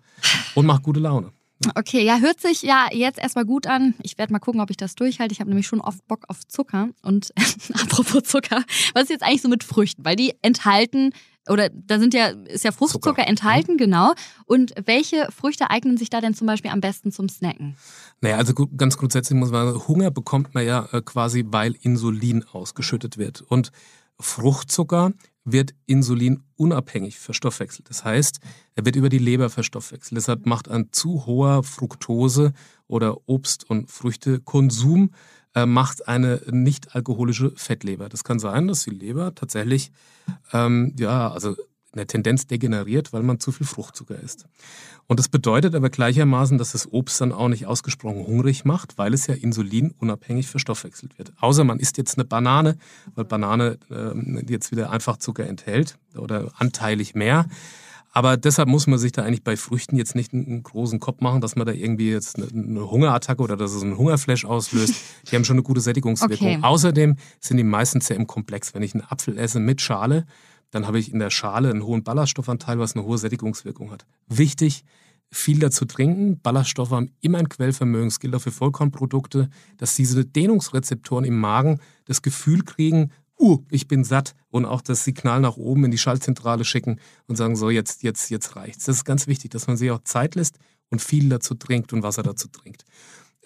und 0.54 0.66
macht 0.66 0.82
gute 0.82 1.00
Laune. 1.00 1.32
Okay, 1.74 2.04
ja, 2.04 2.18
hört 2.18 2.40
sich 2.40 2.62
ja 2.62 2.86
jetzt 2.92 3.18
erstmal 3.18 3.44
gut 3.44 3.66
an. 3.66 3.94
Ich 4.02 4.16
werde 4.16 4.32
mal 4.32 4.38
gucken, 4.38 4.60
ob 4.60 4.70
ich 4.70 4.76
das 4.76 4.94
durchhalte. 4.94 5.32
Ich 5.32 5.40
habe 5.40 5.50
nämlich 5.50 5.66
schon 5.66 5.80
oft 5.80 6.06
Bock 6.06 6.24
auf 6.28 6.46
Zucker. 6.46 6.90
Und 7.02 7.32
apropos 7.74 8.22
Zucker, 8.24 8.62
was 8.94 9.04
ist 9.04 9.10
jetzt 9.10 9.22
eigentlich 9.22 9.42
so 9.42 9.48
mit 9.48 9.64
Früchten? 9.64 10.04
Weil 10.04 10.14
die 10.14 10.34
enthalten, 10.42 11.12
oder 11.48 11.68
da 11.70 11.98
sind 11.98 12.14
ja, 12.14 12.28
ist 12.28 12.64
ja 12.64 12.70
Fruchtzucker 12.70 13.10
Zucker. 13.10 13.26
enthalten, 13.26 13.72
mhm. 13.72 13.78
genau. 13.78 14.12
Und 14.46 14.72
welche 14.84 15.28
Früchte 15.32 15.70
eignen 15.70 15.96
sich 15.96 16.10
da 16.10 16.20
denn 16.20 16.34
zum 16.34 16.46
Beispiel 16.46 16.70
am 16.70 16.80
besten 16.80 17.10
zum 17.10 17.28
Snacken? 17.28 17.76
Naja, 18.20 18.36
also 18.36 18.54
ganz 18.54 18.96
grundsätzlich 18.96 19.36
muss 19.36 19.50
man 19.50 19.66
sagen, 19.66 19.88
Hunger 19.88 20.10
bekommt 20.12 20.54
man 20.54 20.64
ja 20.64 20.88
äh, 20.92 21.02
quasi, 21.02 21.44
weil 21.48 21.74
Insulin 21.80 22.44
ausgeschüttet 22.52 23.18
wird. 23.18 23.42
Und 23.42 23.72
Fruchtzucker 24.20 25.12
wird 25.52 25.74
Insulin 25.86 26.42
unabhängig 26.56 27.18
verstoffwechselt. 27.18 27.88
Das 27.88 28.04
heißt, 28.04 28.40
er 28.74 28.84
wird 28.84 28.96
über 28.96 29.08
die 29.08 29.18
Leber 29.18 29.50
verstoffwechselt. 29.50 30.16
Deshalb 30.16 30.46
macht 30.46 30.68
ein 30.68 30.88
zu 30.92 31.26
hoher 31.26 31.62
Fructose 31.62 32.52
oder 32.86 33.16
Obst- 33.26 33.68
und 33.68 33.90
Früchtekonsum 33.90 35.10
äh, 35.54 35.66
macht 35.66 36.08
eine 36.08 36.42
nicht 36.50 36.94
alkoholische 36.94 37.52
Fettleber. 37.56 38.08
Das 38.08 38.24
kann 38.24 38.38
sein, 38.38 38.68
dass 38.68 38.84
die 38.84 38.90
Leber 38.90 39.34
tatsächlich 39.34 39.90
ähm, 40.52 40.94
ja 40.98 41.30
also 41.30 41.56
in 41.92 41.98
der 41.98 42.06
Tendenz 42.06 42.46
degeneriert, 42.46 43.12
weil 43.12 43.22
man 43.22 43.40
zu 43.40 43.50
viel 43.50 43.66
Fruchtzucker 43.66 44.18
isst. 44.18 44.46
Und 45.06 45.18
das 45.18 45.28
bedeutet 45.28 45.74
aber 45.74 45.88
gleichermaßen, 45.88 46.58
dass 46.58 46.72
das 46.72 46.92
Obst 46.92 47.20
dann 47.20 47.32
auch 47.32 47.48
nicht 47.48 47.66
ausgesprochen 47.66 48.26
hungrig 48.26 48.66
macht, 48.66 48.98
weil 48.98 49.14
es 49.14 49.26
ja 49.26 49.34
Insulin 49.34 49.94
unabhängig 49.98 50.48
verstoffwechselt 50.48 51.18
wird. 51.18 51.32
Außer 51.40 51.64
man 51.64 51.80
isst 51.80 51.96
jetzt 51.96 52.18
eine 52.18 52.26
Banane, 52.26 52.76
weil 53.14 53.24
Banane 53.24 53.78
äh, 53.90 54.52
jetzt 54.52 54.70
wieder 54.70 54.90
einfach 54.90 55.16
Zucker 55.16 55.46
enthält 55.46 55.96
oder 56.14 56.52
anteilig 56.58 57.14
mehr. 57.14 57.46
Aber 58.12 58.36
deshalb 58.36 58.68
muss 58.68 58.86
man 58.86 58.98
sich 58.98 59.12
da 59.12 59.22
eigentlich 59.22 59.44
bei 59.44 59.56
Früchten 59.56 59.96
jetzt 59.96 60.14
nicht 60.14 60.32
einen 60.32 60.62
großen 60.62 60.98
Kopf 60.98 61.20
machen, 61.20 61.40
dass 61.40 61.56
man 61.56 61.66
da 61.66 61.72
irgendwie 61.72 62.10
jetzt 62.10 62.36
eine 62.36 62.90
Hungerattacke 62.90 63.42
oder 63.42 63.56
dass 63.56 63.72
es 63.72 63.82
einen 63.82 63.96
Hungerflash 63.96 64.44
auslöst. 64.44 64.94
Die 65.30 65.36
haben 65.36 65.44
schon 65.44 65.56
eine 65.56 65.62
gute 65.62 65.80
Sättigungswirkung. 65.80 66.56
Okay. 66.56 66.58
Außerdem 66.62 67.16
sind 67.40 67.56
die 67.58 67.64
meistens 67.64 68.08
ja 68.08 68.16
im 68.16 68.26
Komplex. 68.26 68.74
Wenn 68.74 68.82
ich 68.82 68.94
einen 68.94 69.04
Apfel 69.04 69.38
esse 69.38 69.60
mit 69.60 69.80
Schale, 69.80 70.26
dann 70.70 70.86
habe 70.86 70.98
ich 70.98 71.12
in 71.12 71.18
der 71.18 71.30
Schale 71.30 71.70
einen 71.70 71.84
hohen 71.84 72.02
Ballaststoffanteil, 72.02 72.78
was 72.78 72.94
eine 72.94 73.04
hohe 73.04 73.18
Sättigungswirkung 73.18 73.90
hat. 73.90 74.06
Wichtig, 74.26 74.84
viel 75.30 75.58
dazu 75.58 75.84
trinken. 75.84 76.40
Ballaststoffe 76.40 76.90
haben 76.90 77.10
immer 77.20 77.38
ein 77.38 77.48
Quellvermögen. 77.48 78.08
Es 78.08 78.20
gilt 78.20 78.34
auch 78.34 78.40
für 78.40 78.50
Vollkornprodukte, 78.50 79.48
dass 79.76 79.94
diese 79.94 80.24
Dehnungsrezeptoren 80.24 81.24
im 81.24 81.38
Magen 81.38 81.80
das 82.06 82.22
Gefühl 82.22 82.62
kriegen, 82.64 83.10
uh, 83.38 83.58
ich 83.70 83.88
bin 83.88 84.04
satt 84.04 84.34
und 84.50 84.64
auch 84.64 84.80
das 84.80 85.04
Signal 85.04 85.40
nach 85.40 85.56
oben 85.56 85.84
in 85.84 85.90
die 85.90 85.98
Schaltzentrale 85.98 86.64
schicken 86.64 87.00
und 87.26 87.36
sagen, 87.36 87.56
so, 87.56 87.70
jetzt, 87.70 88.02
jetzt, 88.02 88.30
jetzt 88.30 88.56
reicht's. 88.56 88.86
Das 88.86 88.96
ist 88.96 89.04
ganz 89.04 89.26
wichtig, 89.26 89.50
dass 89.50 89.66
man 89.66 89.76
sich 89.76 89.90
auch 89.90 90.02
Zeit 90.04 90.34
lässt 90.34 90.58
und 90.90 91.02
viel 91.02 91.28
dazu 91.28 91.54
trinkt 91.54 91.92
und 91.92 92.02
Wasser 92.02 92.22
dazu 92.22 92.48
trinkt. 92.48 92.84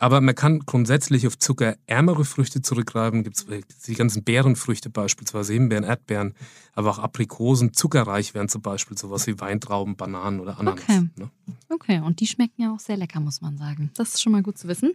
Aber 0.03 0.21
man 0.21 0.35
kann 0.35 0.59
grundsätzlich 0.67 1.29
auf 1.29 1.39
zuckerärmere 1.39 2.25
Früchte 2.25 2.61
zurückgreifen. 2.61 3.23
Gibt 3.23 3.37
es 3.37 3.47
die 3.87 3.95
ganzen 3.95 4.25
Beerenfrüchte 4.25 4.91
beispielsweise, 4.91 5.53
Himbeeren, 5.53 5.85
Erdbeeren, 5.85 6.35
aber 6.73 6.91
auch 6.91 6.99
Aprikosen. 6.99 7.73
Zuckerreich 7.73 8.35
wären 8.35 8.49
zum 8.49 8.63
Beispiel 8.63 8.99
sowas 8.99 9.29
wie 9.29 9.39
Weintrauben, 9.39 9.95
Bananen 9.95 10.41
oder 10.41 10.59
Ananas. 10.59 10.83
Okay. 10.83 11.09
Ne? 11.15 11.31
okay, 11.69 12.01
und 12.01 12.19
die 12.19 12.27
schmecken 12.27 12.63
ja 12.63 12.75
auch 12.75 12.81
sehr 12.81 12.97
lecker, 12.97 13.21
muss 13.21 13.41
man 13.43 13.57
sagen. 13.59 13.93
Das 13.95 14.15
ist 14.15 14.23
schon 14.23 14.33
mal 14.33 14.43
gut 14.43 14.59
zu 14.59 14.67
wissen. 14.67 14.93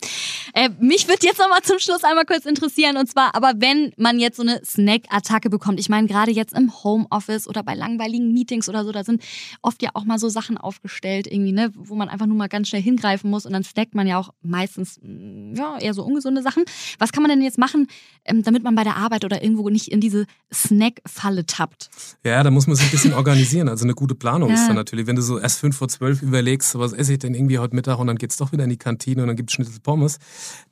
Äh, 0.54 0.70
mich 0.80 1.08
würde 1.08 1.26
jetzt 1.26 1.40
noch 1.40 1.48
mal 1.48 1.62
zum 1.62 1.80
Schluss 1.80 2.04
einmal 2.04 2.26
kurz 2.26 2.46
interessieren. 2.46 2.98
Und 2.98 3.08
zwar, 3.10 3.34
aber 3.34 3.54
wenn 3.58 3.94
man 3.96 4.20
jetzt 4.20 4.36
so 4.36 4.44
eine 4.44 4.62
Snack-Attacke 4.66 5.50
bekommt, 5.50 5.80
ich 5.80 5.88
meine, 5.88 6.08
gerade 6.08 6.32
jetzt 6.32 6.54
im 6.54 6.84
Homeoffice 6.84 7.48
oder 7.48 7.64
bei 7.64 7.76
langweiligen 7.76 8.34
Meetings 8.34 8.68
oder 8.68 8.84
so, 8.84 8.92
da 8.92 9.06
sind 9.06 9.24
oft 9.62 9.82
ja 9.82 9.92
auch 9.94 10.04
mal 10.04 10.20
so 10.20 10.28
Sachen 10.28 10.58
aufgestellt, 10.58 11.28
irgendwie, 11.28 11.54
ne, 11.54 11.72
wo 11.76 11.96
man 11.96 12.10
einfach 12.10 12.26
nur 12.26 12.38
mal 12.38 12.50
ganz 12.50 12.68
schnell 12.68 12.82
hingreifen 12.82 13.30
muss 13.30 13.46
und 13.46 13.54
dann 13.54 13.64
snackt 13.64 13.96
man 13.96 14.06
ja 14.06 14.18
auch 14.18 14.34
meistens 14.42 14.97
ja, 15.01 15.77
eher 15.80 15.94
so 15.94 16.04
ungesunde 16.04 16.42
Sachen. 16.42 16.63
Was 17.00 17.12
kann 17.12 17.24
man 17.24 17.30
denn 17.30 17.42
jetzt 17.42 17.58
machen, 17.58 17.88
ähm, 18.25 18.44
damit 18.44 18.63
man 18.63 18.75
bei 18.75 18.84
der 18.84 18.96
Arbeit 18.96 19.25
oder 19.25 19.44
irgendwo 19.44 19.70
nicht 19.70 19.89
in 19.89 20.01
diese 20.01 20.25
Snack-Falle 20.54 21.46
tappt? 21.46 21.89
Ja, 22.24 22.44
da 22.44 22.51
muss 22.51 22.68
man 22.68 22.75
sich 22.75 22.86
ein 22.86 22.92
bisschen 22.92 23.13
organisieren. 23.13 23.70
Also 23.70 23.86
eine 23.86 23.94
gute 23.94 24.16
Planung 24.16 24.50
ja. 24.50 24.56
ist 24.56 24.68
dann 24.68 24.75
natürlich, 24.75 25.08
wenn 25.08 25.16
du 25.16 25.22
so 25.22 25.39
erst 25.39 25.60
fünf 25.60 25.77
vor 25.77 25.88
zwölf 25.88 26.22
überlegst, 26.22 26.77
was 26.77 26.94
esse 26.94 27.13
ich 27.13 27.20
denn 27.20 27.34
irgendwie 27.34 27.60
heute 27.60 27.75
Mittag 27.75 28.00
und 28.00 28.08
dann 28.08 28.18
geht 28.18 28.32
es 28.32 28.38
doch 28.38 28.51
wieder 28.51 28.63
in 28.63 28.70
die 28.70 28.77
Kantine 28.77 29.22
und 29.22 29.27
dann 29.27 29.36
gibt 29.36 29.50
es 29.50 29.56
Schnitzel 29.56 29.80
Pommes, 29.82 30.20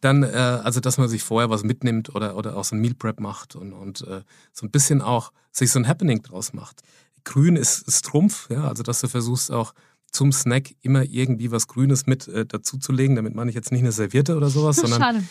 dann, 0.01 0.23
äh, 0.23 0.27
also 0.27 0.79
dass 0.79 0.97
man 0.97 1.07
sich 1.07 1.23
vorher 1.23 1.49
was 1.49 1.63
mitnimmt 1.63 2.13
oder, 2.15 2.35
oder 2.35 2.57
auch 2.57 2.63
so 2.63 2.75
ein 2.75 2.81
Meal 2.81 2.93
Prep 2.93 3.19
macht 3.19 3.55
und, 3.55 3.73
und 3.73 4.01
äh, 4.01 4.21
so 4.51 4.65
ein 4.65 4.71
bisschen 4.71 5.01
auch 5.01 5.31
sich 5.51 5.71
so 5.71 5.79
ein 5.79 5.87
Happening 5.87 6.21
draus 6.21 6.53
macht. 6.53 6.81
Grün 7.23 7.55
ist, 7.55 7.87
ist 7.87 8.05
Trumpf, 8.05 8.49
ja, 8.49 8.67
also 8.67 8.83
dass 8.83 9.01
du 9.01 9.07
versuchst 9.07 9.51
auch 9.51 9.73
zum 10.15 10.31
Snack 10.31 10.73
immer 10.81 11.03
irgendwie 11.03 11.51
was 11.51 11.67
Grünes 11.67 12.07
mit 12.07 12.27
äh, 12.27 12.45
dazuzulegen. 12.45 13.15
Damit 13.15 13.35
meine 13.35 13.49
ich 13.49 13.55
jetzt 13.55 13.71
nicht 13.71 13.81
eine 13.81 13.91
Serviette 13.91 14.35
oder 14.35 14.49
sowas, 14.49 14.75
sondern. 14.81 15.01
Schade. 15.01 15.23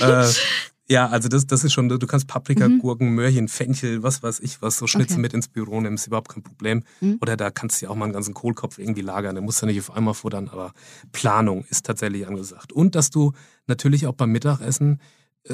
das, 0.00 0.36
äh, 0.38 0.40
ja, 0.88 1.08
also 1.08 1.28
das, 1.28 1.46
das 1.46 1.64
ist 1.64 1.72
schon, 1.72 1.88
du 1.88 1.98
kannst 2.06 2.28
Paprika, 2.28 2.68
mhm. 2.68 2.78
Gurken, 2.78 3.10
Möhrchen, 3.10 3.48
Fenchel, 3.48 4.04
was 4.04 4.22
weiß 4.22 4.38
ich, 4.40 4.62
was 4.62 4.76
so 4.76 4.86
Schnitzel 4.86 5.14
okay. 5.14 5.22
mit 5.22 5.34
ins 5.34 5.48
Büro 5.48 5.80
nehmen, 5.80 5.96
ist 5.96 6.06
überhaupt 6.06 6.28
kein 6.28 6.44
Problem. 6.44 6.84
Mhm. 7.00 7.18
Oder 7.20 7.36
da 7.36 7.50
kannst 7.50 7.80
du 7.80 7.86
ja 7.86 7.90
auch 7.90 7.96
mal 7.96 8.04
einen 8.04 8.14
ganzen 8.14 8.34
Kohlkopf 8.34 8.78
irgendwie 8.78 9.00
lagern, 9.00 9.34
den 9.34 9.44
musst 9.44 9.60
du 9.60 9.66
nicht 9.66 9.80
auf 9.80 9.90
einmal 9.90 10.14
futtern, 10.14 10.48
aber 10.48 10.72
Planung 11.10 11.64
ist 11.68 11.86
tatsächlich 11.86 12.26
angesagt. 12.28 12.72
Und 12.72 12.94
dass 12.94 13.10
du 13.10 13.32
natürlich 13.66 14.06
auch 14.06 14.14
beim 14.14 14.30
Mittagessen 14.30 15.00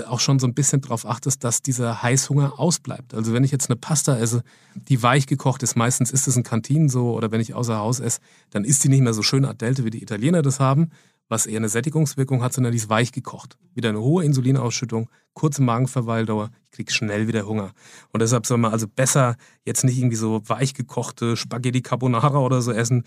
auch 0.07 0.21
schon 0.21 0.39
so 0.39 0.47
ein 0.47 0.55
bisschen 0.55 0.81
darauf 0.81 1.07
achtest, 1.07 1.45
dass 1.45 1.63
dieser 1.63 2.03
Heißhunger 2.03 2.59
ausbleibt. 2.59 3.15
Also 3.15 3.33
wenn 3.33 3.45
ich 3.45 3.51
jetzt 3.51 3.69
eine 3.71 3.77
Pasta 3.77 4.17
esse, 4.17 4.43
die 4.75 5.03
weich 5.03 5.27
gekocht 5.27 5.63
ist, 5.63 5.77
meistens 5.77 6.11
ist 6.11 6.27
es 6.29 6.37
in 6.37 6.43
Kantinen 6.43 6.89
so, 6.89 7.15
oder 7.15 7.31
wenn 7.31 7.41
ich 7.41 7.55
außer 7.55 7.77
Haus 7.77 8.01
esse, 8.01 8.21
dann 8.51 8.65
ist 8.65 8.83
die 8.85 8.89
nicht 8.89 9.03
mehr 9.03 9.15
so 9.15 9.23
schön 9.23 9.45
ad 9.45 9.59
dente, 9.65 9.85
wie 9.85 9.91
die 9.91 10.03
Italiener 10.03 10.43
das 10.43 10.61
haben, 10.61 10.91
was 11.29 11.47
eher 11.47 11.59
eine 11.59 11.69
Sättigungswirkung 11.69 12.43
hat, 12.43 12.53
sondern 12.53 12.73
die 12.73 12.79
ist 12.79 12.89
weich 12.89 13.13
gekocht. 13.13 13.59
Wieder 13.75 13.91
eine 13.91 14.01
hohe 14.01 14.25
Insulinausschüttung, 14.25 15.09
kurze 15.35 15.63
Magenverweildauer, 15.63 16.51
ich 16.65 16.71
krieg 16.71 16.93
schnell 16.93 17.29
wieder 17.29 17.47
Hunger. 17.47 17.73
Und 18.13 18.21
deshalb 18.21 18.47
soll 18.47 18.59
man 18.59 18.73
also 18.73 18.87
besser 18.87 19.37
jetzt 19.65 19.85
nicht 19.85 19.99
irgendwie 19.99 20.17
so 20.17 20.43
weich 20.47 20.75
gekochte 20.75 21.37
Spaghetti 21.37 21.83
Carbonara 21.83 22.39
oder 22.39 22.61
so 22.63 22.73
essen, 22.73 23.05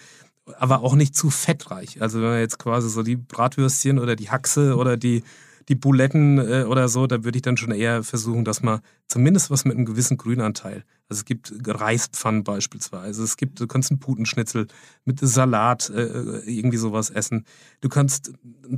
aber 0.57 0.81
auch 0.81 0.95
nicht 0.95 1.15
zu 1.15 1.29
fettreich. 1.29 2.01
Also 2.01 2.21
wenn 2.21 2.29
man 2.29 2.39
jetzt 2.39 2.59
quasi 2.59 2.89
so 2.89 3.03
die 3.03 3.15
Bratwürstchen 3.15 3.99
oder 3.99 4.15
die 4.15 4.29
Haxe 4.29 4.75
oder 4.75 4.97
die 4.97 5.23
die 5.69 5.75
Buletten 5.75 6.37
äh, 6.37 6.65
oder 6.67 6.87
so, 6.87 7.07
da 7.07 7.23
würde 7.23 7.37
ich 7.37 7.41
dann 7.41 7.57
schon 7.57 7.71
eher 7.71 8.03
versuchen, 8.03 8.45
dass 8.45 8.61
man 8.61 8.81
zumindest 9.07 9.49
was 9.49 9.65
mit 9.65 9.75
einem 9.75 9.85
gewissen 9.85 10.17
Grünanteil. 10.17 10.83
Also 11.09 11.21
es 11.21 11.25
gibt 11.25 11.53
Reispfannen 11.65 12.43
beispielsweise, 12.43 13.23
es 13.23 13.37
gibt, 13.37 13.59
du 13.59 13.67
kannst 13.67 13.91
einen 13.91 13.99
Putenschnitzel 13.99 14.67
mit 15.05 15.19
Salat 15.21 15.89
äh, 15.89 16.39
irgendwie 16.45 16.77
sowas 16.77 17.09
essen. 17.09 17.45
Du 17.81 17.89
kannst 17.89 18.33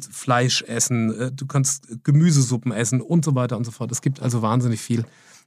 Fleisch 0.10 0.62
essen, 0.63 1.13
äh, 1.13 1.32
du 1.32 1.46
kannst 1.46 2.03
Gemüsesuppen 2.03 2.72
essen 2.72 3.01
und 3.01 3.25
so 3.25 3.36
weiter 3.36 3.58
und 3.58 3.65
so 3.65 3.72
fort. 3.72 3.91
Es 3.91 4.01
gibt 4.01 4.22
also 4.22 4.41
wahnsinnig 4.41 4.82
viel, 4.82 5.06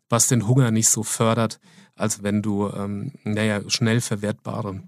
was 0.08 0.26
den 0.26 0.46
Hunger 0.46 0.70
nicht 0.70 0.88
so 0.88 1.02
fördert, 1.02 1.60
als 1.94 2.22
wenn 2.22 2.42
du, 2.42 2.68
ähm, 2.68 3.12
naja, 3.24 3.60
schnell 3.68 4.00
verwertbare 4.00 4.82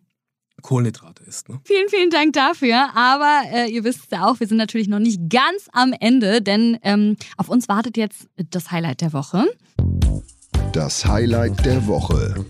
Kohlenhydrate 0.61 1.25
isst. 1.25 1.49
Ne? 1.49 1.61
Vielen, 1.65 1.89
vielen 1.89 2.11
Dank 2.11 2.35
dafür. 2.35 2.95
Aber 2.95 3.43
äh, 3.53 3.71
ihr 3.71 3.85
wisst 3.85 4.13
ja 4.13 4.27
auch, 4.27 4.41
wir 4.41 4.47
sind 4.47 4.59
natürlich 4.59 4.89
noch 4.89 4.99
nicht 4.99 5.31
ganz 5.31 5.69
am 5.73 5.93
Ende, 5.99 6.43
denn 6.43 6.79
ähm, 6.83 7.17
auf 7.37 7.49
uns 7.49 7.69
wartet 7.69 7.97
jetzt 7.97 8.29
das 8.51 8.71
Highlight 8.71 9.01
der 9.01 9.13
Woche. 9.13 9.47
Das 10.73 11.05
Highlight 11.05 11.65
der 11.65 11.87
Woche. 11.87 12.45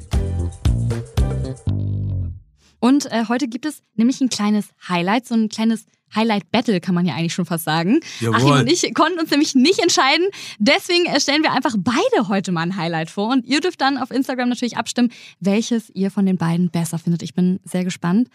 Und 2.80 3.06
äh, 3.12 3.26
heute 3.28 3.46
gibt 3.46 3.64
es 3.64 3.82
nämlich 3.94 4.20
ein 4.20 4.28
kleines 4.28 4.70
Highlight, 4.88 5.26
so 5.26 5.34
ein 5.34 5.48
kleines 5.48 5.86
Highlight 6.14 6.50
Battle, 6.50 6.80
kann 6.80 6.94
man 6.94 7.06
ja 7.06 7.14
eigentlich 7.14 7.34
schon 7.34 7.46
fast 7.46 7.64
sagen. 7.64 8.00
Jawohl. 8.20 8.36
Achim 8.36 8.52
und 8.52 8.70
ich 8.70 8.94
konnten 8.94 9.18
uns 9.18 9.30
nämlich 9.30 9.54
nicht 9.54 9.78
entscheiden. 9.78 10.26
Deswegen 10.58 11.06
äh, 11.06 11.20
stellen 11.20 11.42
wir 11.42 11.52
einfach 11.52 11.74
beide 11.78 12.28
heute 12.28 12.52
mal 12.52 12.62
ein 12.62 12.76
Highlight 12.76 13.10
vor. 13.10 13.28
Und 13.28 13.46
ihr 13.46 13.60
dürft 13.60 13.80
dann 13.80 13.98
auf 13.98 14.10
Instagram 14.10 14.48
natürlich 14.48 14.76
abstimmen, 14.76 15.10
welches 15.40 15.90
ihr 15.90 16.10
von 16.10 16.26
den 16.26 16.36
beiden 16.36 16.70
besser 16.70 16.98
findet. 16.98 17.22
Ich 17.22 17.34
bin 17.34 17.60
sehr 17.64 17.84
gespannt. 17.84 18.28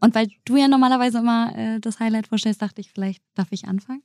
Und 0.00 0.14
weil 0.14 0.28
du 0.44 0.56
ja 0.56 0.68
normalerweise 0.68 1.18
immer 1.18 1.52
äh, 1.56 1.80
das 1.80 1.98
Highlight 2.00 2.28
vorstellst, 2.28 2.62
dachte 2.62 2.80
ich, 2.80 2.90
vielleicht 2.90 3.22
darf 3.34 3.48
ich 3.50 3.66
anfangen. 3.66 4.02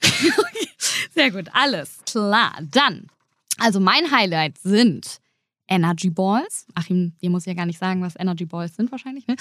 sehr 1.14 1.30
gut, 1.30 1.48
alles 1.52 1.98
klar. 2.10 2.58
Dann, 2.70 3.06
also 3.58 3.80
mein 3.80 4.10
Highlight 4.10 4.58
sind 4.58 5.21
Energy 5.72 6.10
Balls. 6.10 6.66
Achim, 6.74 7.12
dir 7.22 7.30
muss 7.30 7.46
ja 7.46 7.54
gar 7.54 7.64
nicht 7.64 7.78
sagen, 7.78 8.02
was 8.02 8.14
Energy 8.18 8.44
Balls 8.44 8.76
sind 8.76 8.92
wahrscheinlich. 8.92 9.26
Ne? 9.26 9.36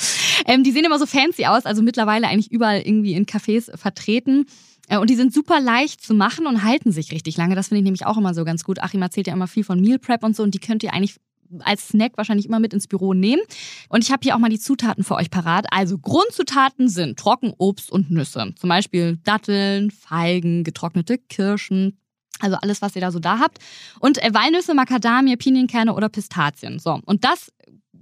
Ähm, 0.46 0.64
die 0.64 0.72
sehen 0.72 0.86
immer 0.86 0.98
so 0.98 1.06
fancy 1.06 1.46
aus, 1.46 1.66
also 1.66 1.82
mittlerweile 1.84 2.28
eigentlich 2.28 2.52
überall 2.52 2.80
irgendwie 2.80 3.14
in 3.14 3.26
Cafés 3.26 3.76
vertreten. 3.78 4.46
Äh, 4.88 4.98
und 4.98 5.10
die 5.10 5.16
sind 5.16 5.34
super 5.34 5.60
leicht 5.60 6.02
zu 6.02 6.14
machen 6.14 6.48
und 6.48 6.64
halten 6.64 6.94
sich 6.94 7.12
richtig 7.12 7.36
lange. 7.36 7.56
Das 7.56 7.68
finde 7.68 7.80
ich 7.80 7.84
nämlich 7.84 8.06
auch 8.06 8.18
immer 8.18 8.34
so 8.34 8.46
ganz 8.46 8.64
gut. 8.64 8.80
Achim 8.80 9.02
erzählt 9.02 9.28
ja 9.28 9.34
immer 9.34 9.48
viel 9.48 9.66
von 9.66 9.82
Meal 9.82 10.00
Prep 10.00 10.24
und 10.24 10.36
so 10.36 10.44
und 10.44 10.54
die 10.54 10.60
könnt 10.60 10.84
ihr 10.84 10.94
eigentlich 10.94 11.18
als 11.60 11.90
Snack 11.90 12.14
wahrscheinlich 12.16 12.46
immer 12.46 12.62
mit 12.62 12.74
ins 12.74 12.88
Büro 12.88 13.14
nehmen. 13.14 13.42
Und 13.90 14.06
ich 14.06 14.12
habe 14.12 14.22
hier 14.24 14.36
auch 14.36 14.40
mal 14.40 14.50
die 14.50 14.60
Zutaten 14.60 15.04
für 15.04 15.16
euch 15.16 15.30
parat. 15.30 15.66
Also 15.72 15.98
Grundzutaten 15.98 16.88
sind 16.88 17.20
Trockenobst 17.20 17.92
und 17.92 18.10
Nüsse. 18.10 18.54
Zum 18.56 18.70
Beispiel 18.70 19.20
Datteln, 19.26 19.92
Feigen, 19.92 20.64
getrocknete 20.64 21.18
Kirschen, 21.18 21.98
also 22.42 22.58
alles, 22.62 22.82
was 22.82 22.96
ihr 22.96 23.02
da 23.02 23.12
so 23.12 23.20
da 23.20 23.40
habt. 23.40 23.60
Und 24.00 24.24
äh, 24.24 24.34
Walnüsse, 24.34 24.74
Macadamia, 24.74 25.36
Pinienkerne 25.36 25.94
oder 25.94 26.10
Pistazien. 26.10 26.80
So, 26.80 27.00
und 27.06 27.24
das 27.24 27.52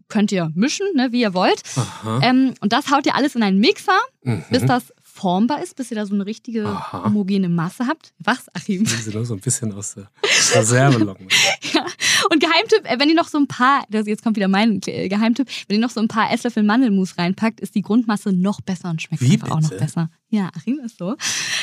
könnt 0.08 0.32
ihr 0.32 0.52
mischen, 0.56 0.88
ne, 0.96 1.12
wie 1.12 1.22
ihr 1.22 1.34
wollt. 1.34 1.62
Ähm, 2.22 2.56
und 2.62 2.74
das 2.74 2.92
haut 2.92 3.06
ihr 3.06 3.16
alles 3.16 3.36
in 3.36 3.44
einen 3.44 3.60
Mixer, 3.60 4.00
mhm. 4.24 4.44
bis 4.50 4.66
das 4.66 4.92
formbar 5.02 5.62
ist, 5.62 5.76
bis 5.76 5.92
ihr 5.92 5.96
da 5.96 6.06
so 6.06 6.16
eine 6.16 6.26
richtige 6.26 6.66
Aha. 6.66 7.06
homogene 7.06 7.50
Masse 7.50 7.88
habt. 7.88 8.14
Was, 8.20 8.46
Achim? 8.54 8.86
Sie 8.86 9.14
nur 9.14 9.26
so 9.26 9.36
ein 9.36 9.40
bisschen 9.40 9.72
aus 9.74 9.96
der 9.96 10.10
Reserve 10.56 11.04
locken. 11.04 11.28
ja. 11.74 11.86
Und 12.30 12.40
Geheimtipp, 12.40 12.86
äh, 12.86 13.00
wenn 13.00 13.10
ihr 13.10 13.16
noch 13.16 13.28
so 13.28 13.38
ein 13.38 13.48
paar, 13.48 13.86
jetzt 13.90 14.24
kommt 14.24 14.36
wieder 14.36 14.48
mein 14.48 14.80
Geheimtipp, 14.80 15.48
wenn 15.68 15.78
ihr 15.78 15.82
noch 15.82 15.90
so 15.90 16.00
ein 16.00 16.08
paar 16.08 16.32
Esslöffel 16.32 16.64
Mandelmus 16.64 17.18
reinpackt, 17.18 17.60
ist 17.60 17.76
die 17.76 17.82
Grundmasse 17.82 18.32
noch 18.32 18.62
besser 18.62 18.90
und 18.90 19.02
schmeckt 19.02 19.22
Wie 19.22 19.34
einfach 19.34 19.52
auch 19.52 19.62
noch 19.62 19.70
besser. 19.70 20.10
Ja, 20.30 20.50
Achim 20.56 20.80
ist 20.80 20.98
so. 20.98 21.16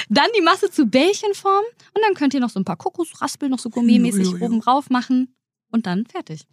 Dann 0.08 0.26
die 0.36 0.42
Masse 0.42 0.70
zu 0.70 0.86
Bällchenform 0.86 1.64
und 1.94 2.02
dann 2.04 2.14
könnt 2.14 2.34
ihr 2.34 2.40
noch 2.40 2.50
so 2.50 2.60
ein 2.60 2.64
paar 2.64 2.76
Kokosraspel 2.76 3.48
noch 3.48 3.58
so 3.58 3.70
gourmetmäßig 3.70 4.40
oben 4.40 4.60
drauf 4.60 4.90
machen 4.90 5.34
und 5.70 5.86
dann 5.86 6.06
fertig. 6.06 6.46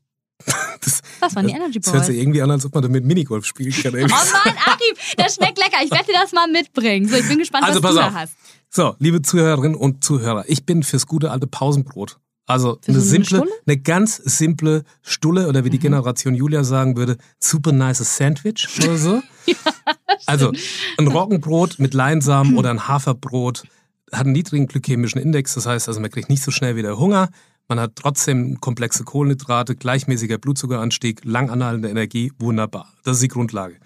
Das, 0.83 1.01
das 1.21 1.35
waren 1.37 1.47
die 1.47 1.53
Energy 1.53 1.79
Balls. 1.79 1.85
Das 1.85 1.93
hört 1.93 2.05
sich 2.07 2.17
irgendwie 2.17 2.41
an, 2.41 2.51
als 2.51 2.65
ob 2.65 2.73
man 2.73 2.83
damit 2.83 3.05
Minigolf 3.05 3.45
spielen 3.45 3.71
kann. 3.71 3.95
oh 3.95 3.99
Mann, 3.99 4.09
Achim, 4.09 4.95
das 5.15 5.35
schmeckt 5.35 5.57
lecker. 5.57 5.77
Ich 5.81 5.91
werde 5.91 6.05
dir 6.07 6.19
das 6.21 6.33
mal 6.33 6.47
mitbringen. 6.51 7.07
So, 7.07 7.15
ich 7.15 7.25
bin 7.25 7.37
gespannt, 7.37 7.63
also, 7.63 7.81
was 7.81 7.93
du 7.93 8.01
auf. 8.01 8.07
da 8.07 8.13
hast. 8.13 8.33
So, 8.69 8.95
liebe 8.99 9.21
Zuhörerinnen 9.21 9.77
und 9.77 10.03
Zuhörer, 10.03 10.43
ich 10.47 10.65
bin 10.65 10.83
fürs 10.83 11.07
gute 11.07 11.31
alte 11.31 11.47
Pausenbrot. 11.47 12.19
Also 12.45 12.79
eine 12.87 12.99
simple, 12.99 13.41
eine, 13.41 13.51
eine, 13.65 13.77
ganz 13.77 14.17
simple 14.17 14.83
Stulle 15.01 15.47
oder 15.47 15.63
wie 15.63 15.69
die 15.69 15.77
mhm. 15.77 15.83
Generation 15.83 16.35
Julia 16.35 16.63
sagen 16.63 16.97
würde, 16.97 17.17
super 17.39 17.71
nice 17.71 18.17
Sandwich 18.17 18.67
oder 18.79 18.97
so. 18.97 19.21
ja, 19.45 19.55
also 20.25 20.51
ein 20.97 21.07
Roggenbrot 21.07 21.79
mit 21.79 21.93
Leinsamen 21.93 22.57
oder 22.57 22.69
ein 22.69 22.87
Haferbrot 22.87 23.63
hat 24.11 24.25
einen 24.25 24.33
niedrigen 24.33 24.67
glykämischen 24.67 25.21
Index, 25.21 25.55
das 25.55 25.65
heißt 25.65 25.87
also 25.87 25.99
man 25.99 26.11
kriegt 26.11 26.29
nicht 26.29 26.43
so 26.43 26.51
schnell 26.51 26.75
wieder 26.75 26.99
Hunger, 26.99 27.29
man 27.67 27.79
hat 27.79 27.95
trotzdem 27.95 28.59
komplexe 28.59 29.03
Kohlenhydrate, 29.03 29.75
gleichmäßiger 29.75 30.37
Blutzuckeranstieg, 30.37 31.23
lang 31.23 31.49
anhaltende 31.49 31.89
Energie, 31.89 32.31
wunderbar. 32.37 32.93
Das 33.03 33.15
ist 33.15 33.23
die 33.23 33.29
Grundlage. 33.29 33.77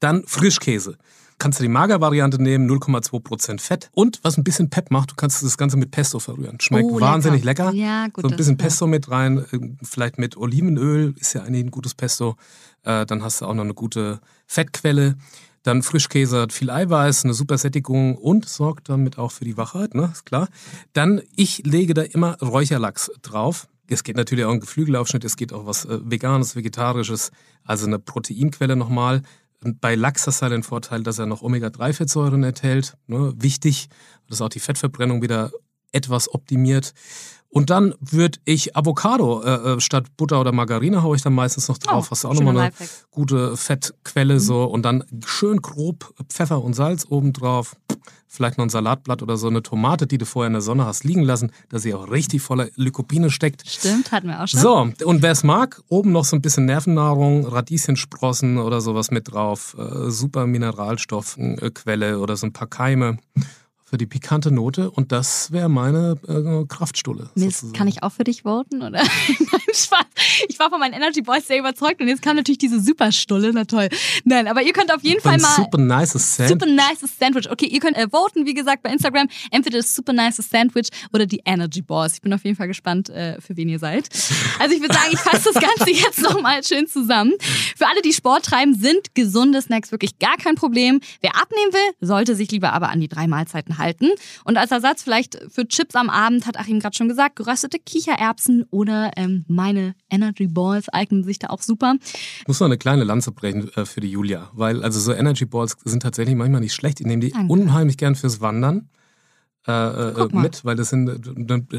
Dann 0.00 0.24
Frischkäse. 0.26 0.96
Kannst 1.38 1.58
du 1.58 1.62
die 1.62 1.68
Magervariante 1.68 2.40
nehmen, 2.42 2.70
0,2% 2.70 3.60
Fett. 3.60 3.90
Und 3.92 4.20
was 4.22 4.38
ein 4.38 4.44
bisschen 4.44 4.70
Pep 4.70 4.90
macht, 4.90 5.10
du 5.10 5.14
kannst 5.16 5.42
das 5.42 5.58
Ganze 5.58 5.76
mit 5.76 5.90
Pesto 5.90 6.18
verrühren. 6.18 6.58
Schmeckt 6.60 6.88
oh, 6.90 7.00
wahnsinnig 7.00 7.44
lecker. 7.44 7.72
lecker. 7.72 7.76
Ja, 7.76 8.08
gut, 8.08 8.22
so 8.22 8.30
ein 8.30 8.36
bisschen 8.36 8.56
Pesto 8.56 8.86
mit 8.86 9.10
rein, 9.10 9.44
äh, 9.52 9.58
vielleicht 9.82 10.18
mit 10.18 10.36
Olivenöl, 10.36 11.14
ist 11.18 11.34
ja 11.34 11.42
eigentlich 11.42 11.64
ein 11.64 11.70
gutes 11.70 11.94
Pesto. 11.94 12.36
Äh, 12.84 13.04
dann 13.04 13.22
hast 13.22 13.42
du 13.42 13.46
auch 13.46 13.54
noch 13.54 13.64
eine 13.64 13.74
gute 13.74 14.20
Fettquelle. 14.46 15.16
Dann 15.62 15.82
Frischkäse 15.82 16.42
hat 16.42 16.52
viel 16.52 16.70
Eiweiß, 16.70 17.24
eine 17.24 17.34
super 17.34 17.58
Sättigung 17.58 18.16
und 18.16 18.48
sorgt 18.48 18.88
damit 18.88 19.18
auch 19.18 19.32
für 19.32 19.44
die 19.44 19.56
Wachheit, 19.56 19.94
ne? 19.94 20.10
Ist 20.12 20.24
klar. 20.24 20.48
Dann, 20.92 21.20
ich 21.34 21.66
lege 21.66 21.92
da 21.92 22.02
immer 22.02 22.38
Räucherlachs 22.40 23.10
drauf. 23.20 23.66
Es 23.88 24.04
geht 24.04 24.16
natürlich 24.16 24.44
auch 24.44 24.52
um 24.52 24.60
Geflügelaufschnitt, 24.60 25.24
es 25.24 25.36
geht 25.36 25.52
auch 25.52 25.66
was 25.66 25.84
äh, 25.84 25.98
Veganes, 26.04 26.56
Vegetarisches, 26.56 27.30
also 27.64 27.86
eine 27.86 27.98
Proteinquelle 27.98 28.76
nochmal. 28.76 29.22
Bei 29.60 29.94
Lachs 29.94 30.26
hast 30.26 30.40
du 30.40 30.42
halt 30.44 30.52
den 30.52 30.62
Vorteil, 30.62 31.02
dass 31.02 31.18
er 31.18 31.26
noch 31.26 31.42
Omega-3-Fettsäuren 31.42 32.44
enthält. 32.44 32.96
Ne? 33.06 33.32
Wichtig, 33.36 33.88
dass 34.28 34.40
auch 34.40 34.48
die 34.48 34.60
Fettverbrennung 34.60 35.22
wieder 35.22 35.50
etwas 35.96 36.32
optimiert. 36.32 36.92
Und 37.48 37.70
dann 37.70 37.94
würde 38.00 38.38
ich 38.44 38.76
Avocado 38.76 39.42
äh, 39.42 39.48
äh, 39.48 39.80
statt 39.80 40.16
Butter 40.18 40.40
oder 40.40 40.52
Margarine 40.52 41.02
haue 41.02 41.16
ich 41.16 41.22
dann 41.22 41.32
meistens 41.32 41.68
noch 41.68 41.78
drauf. 41.78 42.08
Oh, 42.08 42.10
Hast 42.10 42.24
du 42.24 42.28
auch 42.28 42.34
nochmal 42.34 42.50
eine 42.50 42.64
Lifehack. 42.66 42.88
gute 43.10 43.56
Fettquelle 43.56 44.34
mhm. 44.34 44.38
so 44.40 44.64
und 44.64 44.82
dann 44.82 45.04
schön 45.24 45.62
grob 45.62 46.12
Pfeffer 46.28 46.62
und 46.62 46.74
Salz 46.74 47.06
oben 47.08 47.32
drauf. 47.32 47.76
Vielleicht 48.28 48.58
noch 48.58 48.66
ein 48.66 48.68
Salatblatt 48.68 49.22
oder 49.22 49.38
so 49.38 49.46
eine 49.46 49.62
Tomate, 49.62 50.06
die 50.06 50.18
du 50.18 50.26
vorher 50.26 50.48
in 50.48 50.52
der 50.52 50.60
Sonne 50.60 50.84
hast 50.84 51.04
liegen 51.04 51.22
lassen, 51.22 51.50
dass 51.70 51.82
sie 51.82 51.94
auch 51.94 52.10
richtig 52.10 52.42
voller 52.42 52.68
Lykopine 52.74 53.30
steckt. 53.30 53.66
Stimmt, 53.66 54.12
hatten 54.12 54.28
wir 54.28 54.42
auch 54.42 54.48
schon. 54.48 54.60
So, 54.60 55.06
und 55.06 55.22
wer 55.22 55.30
es 55.30 55.42
mag, 55.42 55.80
oben 55.88 56.12
noch 56.12 56.26
so 56.26 56.36
ein 56.36 56.42
bisschen 56.42 56.66
Nervennahrung, 56.66 57.46
Radieschensprossen 57.46 58.58
oder 58.58 58.82
sowas 58.82 59.10
mit 59.10 59.32
drauf. 59.32 59.74
Äh, 59.78 60.10
super 60.10 60.46
Mineralstoffquelle 60.46 62.18
oder 62.18 62.36
so 62.36 62.46
ein 62.46 62.52
paar 62.52 62.68
Keime 62.68 63.16
für 63.88 63.98
die 63.98 64.06
pikante 64.06 64.50
Note 64.50 64.90
und 64.90 65.12
das 65.12 65.52
wäre 65.52 65.68
meine 65.68 66.18
äh, 66.26 66.66
Kraftstulle. 66.66 67.30
Mist, 67.36 67.72
kann 67.72 67.86
ich 67.86 68.02
auch 68.02 68.10
für 68.10 68.24
dich 68.24 68.42
voten? 68.42 68.82
Oder? 68.82 68.90
Nein, 69.28 69.60
Spaß. 69.72 70.06
Ich 70.48 70.58
war 70.58 70.70
von 70.70 70.80
meinen 70.80 70.92
Energy 70.92 71.22
Boys 71.22 71.46
sehr 71.46 71.60
überzeugt 71.60 72.00
und 72.00 72.08
jetzt 72.08 72.20
kam 72.20 72.34
natürlich 72.34 72.58
diese 72.58 72.80
Superstulle. 72.80 73.52
Na 73.54 73.64
toll. 73.64 73.88
Nein, 74.24 74.48
aber 74.48 74.62
ihr 74.62 74.72
könnt 74.72 74.92
auf 74.92 75.04
jeden 75.04 75.20
Fall 75.20 75.38
mal. 75.38 75.54
Super 75.54 75.78
nice 75.78 76.12
Sandwich. 76.12 76.48
Super 76.48 76.66
nice 76.66 77.04
Sandwich. 77.16 77.48
Okay, 77.48 77.66
ihr 77.66 77.78
könnt 77.78 77.96
äh, 77.96 78.08
voten, 78.08 78.44
wie 78.44 78.54
gesagt, 78.54 78.82
bei 78.82 78.90
Instagram. 78.90 79.28
Entweder 79.52 79.78
das 79.78 79.94
Super 79.94 80.12
nice 80.12 80.38
Sandwich 80.38 80.88
oder 81.12 81.24
die 81.24 81.42
Energy 81.44 81.80
Boys. 81.80 82.14
Ich 82.14 82.22
bin 82.22 82.32
auf 82.34 82.42
jeden 82.44 82.56
Fall 82.56 82.66
gespannt, 82.66 83.08
äh, 83.10 83.40
für 83.40 83.56
wen 83.56 83.68
ihr 83.68 83.78
seid. 83.78 84.08
Also 84.58 84.74
ich 84.74 84.80
würde 84.80 84.94
sagen, 84.94 85.10
ich 85.12 85.20
fasse 85.20 85.52
das 85.52 85.62
Ganze 85.62 85.90
jetzt 85.92 86.20
nochmal 86.20 86.64
schön 86.64 86.88
zusammen. 86.88 87.34
Für 87.76 87.86
alle, 87.86 88.02
die 88.02 88.12
Sport 88.12 88.46
treiben, 88.46 88.74
sind 88.74 89.14
gesunde 89.14 89.62
Snacks 89.62 89.92
wirklich 89.92 90.18
gar 90.18 90.36
kein 90.38 90.56
Problem. 90.56 91.00
Wer 91.20 91.36
abnehmen 91.36 91.72
will, 91.72 91.94
sollte 92.00 92.34
sich 92.34 92.50
lieber 92.50 92.72
aber 92.72 92.88
an 92.88 92.98
die 92.98 93.08
drei 93.08 93.28
Mahlzeiten 93.28 93.75
halten. 93.78 94.08
Und 94.44 94.56
als 94.56 94.70
Ersatz 94.70 95.02
vielleicht 95.02 95.38
für 95.48 95.66
Chips 95.66 95.94
am 95.94 96.10
Abend, 96.10 96.46
hat 96.46 96.58
Achim 96.58 96.80
gerade 96.80 96.96
schon 96.96 97.08
gesagt, 97.08 97.36
geröstete 97.36 97.78
Kichererbsen 97.78 98.64
oder 98.70 99.12
ähm, 99.16 99.44
meine 99.48 99.94
Energy 100.10 100.46
Balls 100.46 100.88
eignen 100.88 101.24
sich 101.24 101.38
da 101.38 101.48
auch 101.48 101.62
super. 101.62 101.96
Ich 102.40 102.48
muss 102.48 102.60
noch 102.60 102.66
eine 102.66 102.78
kleine 102.78 103.04
Lanze 103.04 103.32
brechen 103.32 103.70
äh, 103.74 103.84
für 103.84 104.00
die 104.00 104.10
Julia, 104.10 104.50
weil 104.52 104.82
also 104.82 105.00
so 105.00 105.12
Energy 105.12 105.44
Balls 105.44 105.76
sind 105.84 106.02
tatsächlich 106.02 106.36
manchmal 106.36 106.60
nicht 106.60 106.74
schlecht. 106.74 107.00
Ich 107.00 107.06
nehme 107.06 107.20
die 107.20 107.30
Danke. 107.30 107.52
unheimlich 107.52 107.96
gern 107.96 108.14
fürs 108.14 108.40
Wandern. 108.40 108.88
Äh, 109.66 109.72
äh 109.72 110.28
mit, 110.30 110.64
weil 110.64 110.76
das 110.76 110.90
sind, 110.90 111.10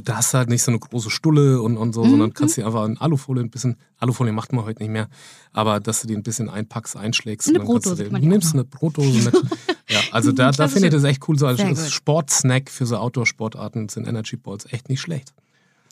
da 0.04 0.18
hast 0.18 0.34
du 0.34 0.38
halt 0.38 0.50
nicht 0.50 0.62
so 0.62 0.72
eine 0.72 0.80
große 0.80 1.10
Stulle 1.10 1.62
und, 1.62 1.78
und 1.78 1.94
so, 1.94 2.04
mhm. 2.04 2.10
sondern 2.10 2.34
kannst 2.34 2.58
die 2.58 2.64
einfach 2.64 2.86
in 2.86 2.98
Alufolie 2.98 3.42
ein 3.42 3.50
bisschen, 3.50 3.78
Alufolie 3.98 4.34
macht 4.34 4.52
man 4.52 4.66
heute 4.66 4.82
nicht 4.82 4.92
mehr, 4.92 5.08
aber 5.54 5.80
dass 5.80 6.02
du 6.02 6.08
die 6.08 6.16
ein 6.16 6.24
bisschen 6.24 6.50
einpackst, 6.50 6.98
einschlägst. 6.98 7.48
Eine 7.48 7.62
Brotdose. 7.62 8.04
Du, 8.04 8.10
du 8.10 8.28
nimmst 8.28 8.54
eine 8.54 8.66
Brotdose 8.66 9.32
mit. 9.32 9.36
also 10.18 10.32
da, 10.32 10.52
da 10.52 10.68
finde 10.68 10.88
ich 10.88 10.94
das 10.94 11.04
echt 11.04 11.28
cool, 11.28 11.38
so 11.38 11.46
als 11.46 11.94
Sportsnack 11.94 12.72
für 12.72 12.88
so 12.88 12.98
Outdoor-Sportarten 12.98 13.88
sind 13.88 14.08
Energy 14.08 14.36
Balls 14.36 14.66
echt 14.72 14.90
nicht 14.90 15.00
schlecht. 15.00 15.32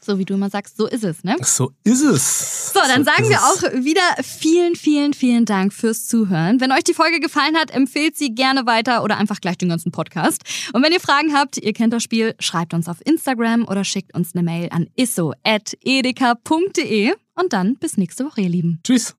So 0.03 0.17
wie 0.19 0.25
du 0.25 0.33
immer 0.35 0.51
sagst, 0.51 0.77
so 0.77 0.85
ist 0.87 1.03
es, 1.03 1.23
ne? 1.23 1.35
So 1.41 1.71
ist 1.83 2.03
es. 2.03 2.71
So, 2.73 2.79
dann 2.87 3.03
so 3.03 3.11
sagen 3.11 3.27
wir 3.29 3.39
auch 3.39 3.63
wieder 3.83 4.01
vielen, 4.21 4.75
vielen, 4.75 5.13
vielen 5.13 5.45
Dank 5.45 5.73
fürs 5.73 6.05
Zuhören. 6.07 6.61
Wenn 6.61 6.71
euch 6.71 6.83
die 6.83 6.93
Folge 6.93 7.19
gefallen 7.19 7.55
hat, 7.55 7.71
empfehlt 7.71 8.15
sie 8.17 8.35
gerne 8.35 8.67
weiter 8.67 9.03
oder 9.03 9.17
einfach 9.17 9.41
gleich 9.41 9.57
den 9.57 9.69
ganzen 9.69 9.91
Podcast. 9.91 10.43
Und 10.73 10.83
wenn 10.83 10.91
ihr 10.91 10.99
Fragen 10.99 11.33
habt, 11.33 11.57
ihr 11.57 11.73
kennt 11.73 11.91
das 11.93 12.03
Spiel, 12.03 12.35
schreibt 12.39 12.75
uns 12.75 12.87
auf 12.87 12.97
Instagram 13.03 13.67
oder 13.67 13.83
schickt 13.83 14.13
uns 14.15 14.35
eine 14.35 14.43
Mail 14.43 14.69
an 14.71 14.85
isso.edeka.de. 14.95 17.13
Und 17.37 17.51
dann 17.53 17.75
bis 17.77 17.97
nächste 17.97 18.25
Woche, 18.25 18.41
ihr 18.41 18.49
Lieben. 18.49 18.79
Tschüss. 18.83 19.15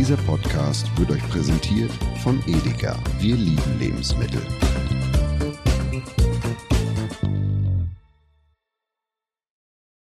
Dieser 0.00 0.16
Podcast 0.16 0.90
wird 0.98 1.10
euch 1.10 1.28
präsentiert 1.28 1.90
von 2.22 2.42
Edeka. 2.46 2.96
Wir 3.18 3.36
lieben 3.36 3.78
Lebensmittel. 3.78 4.40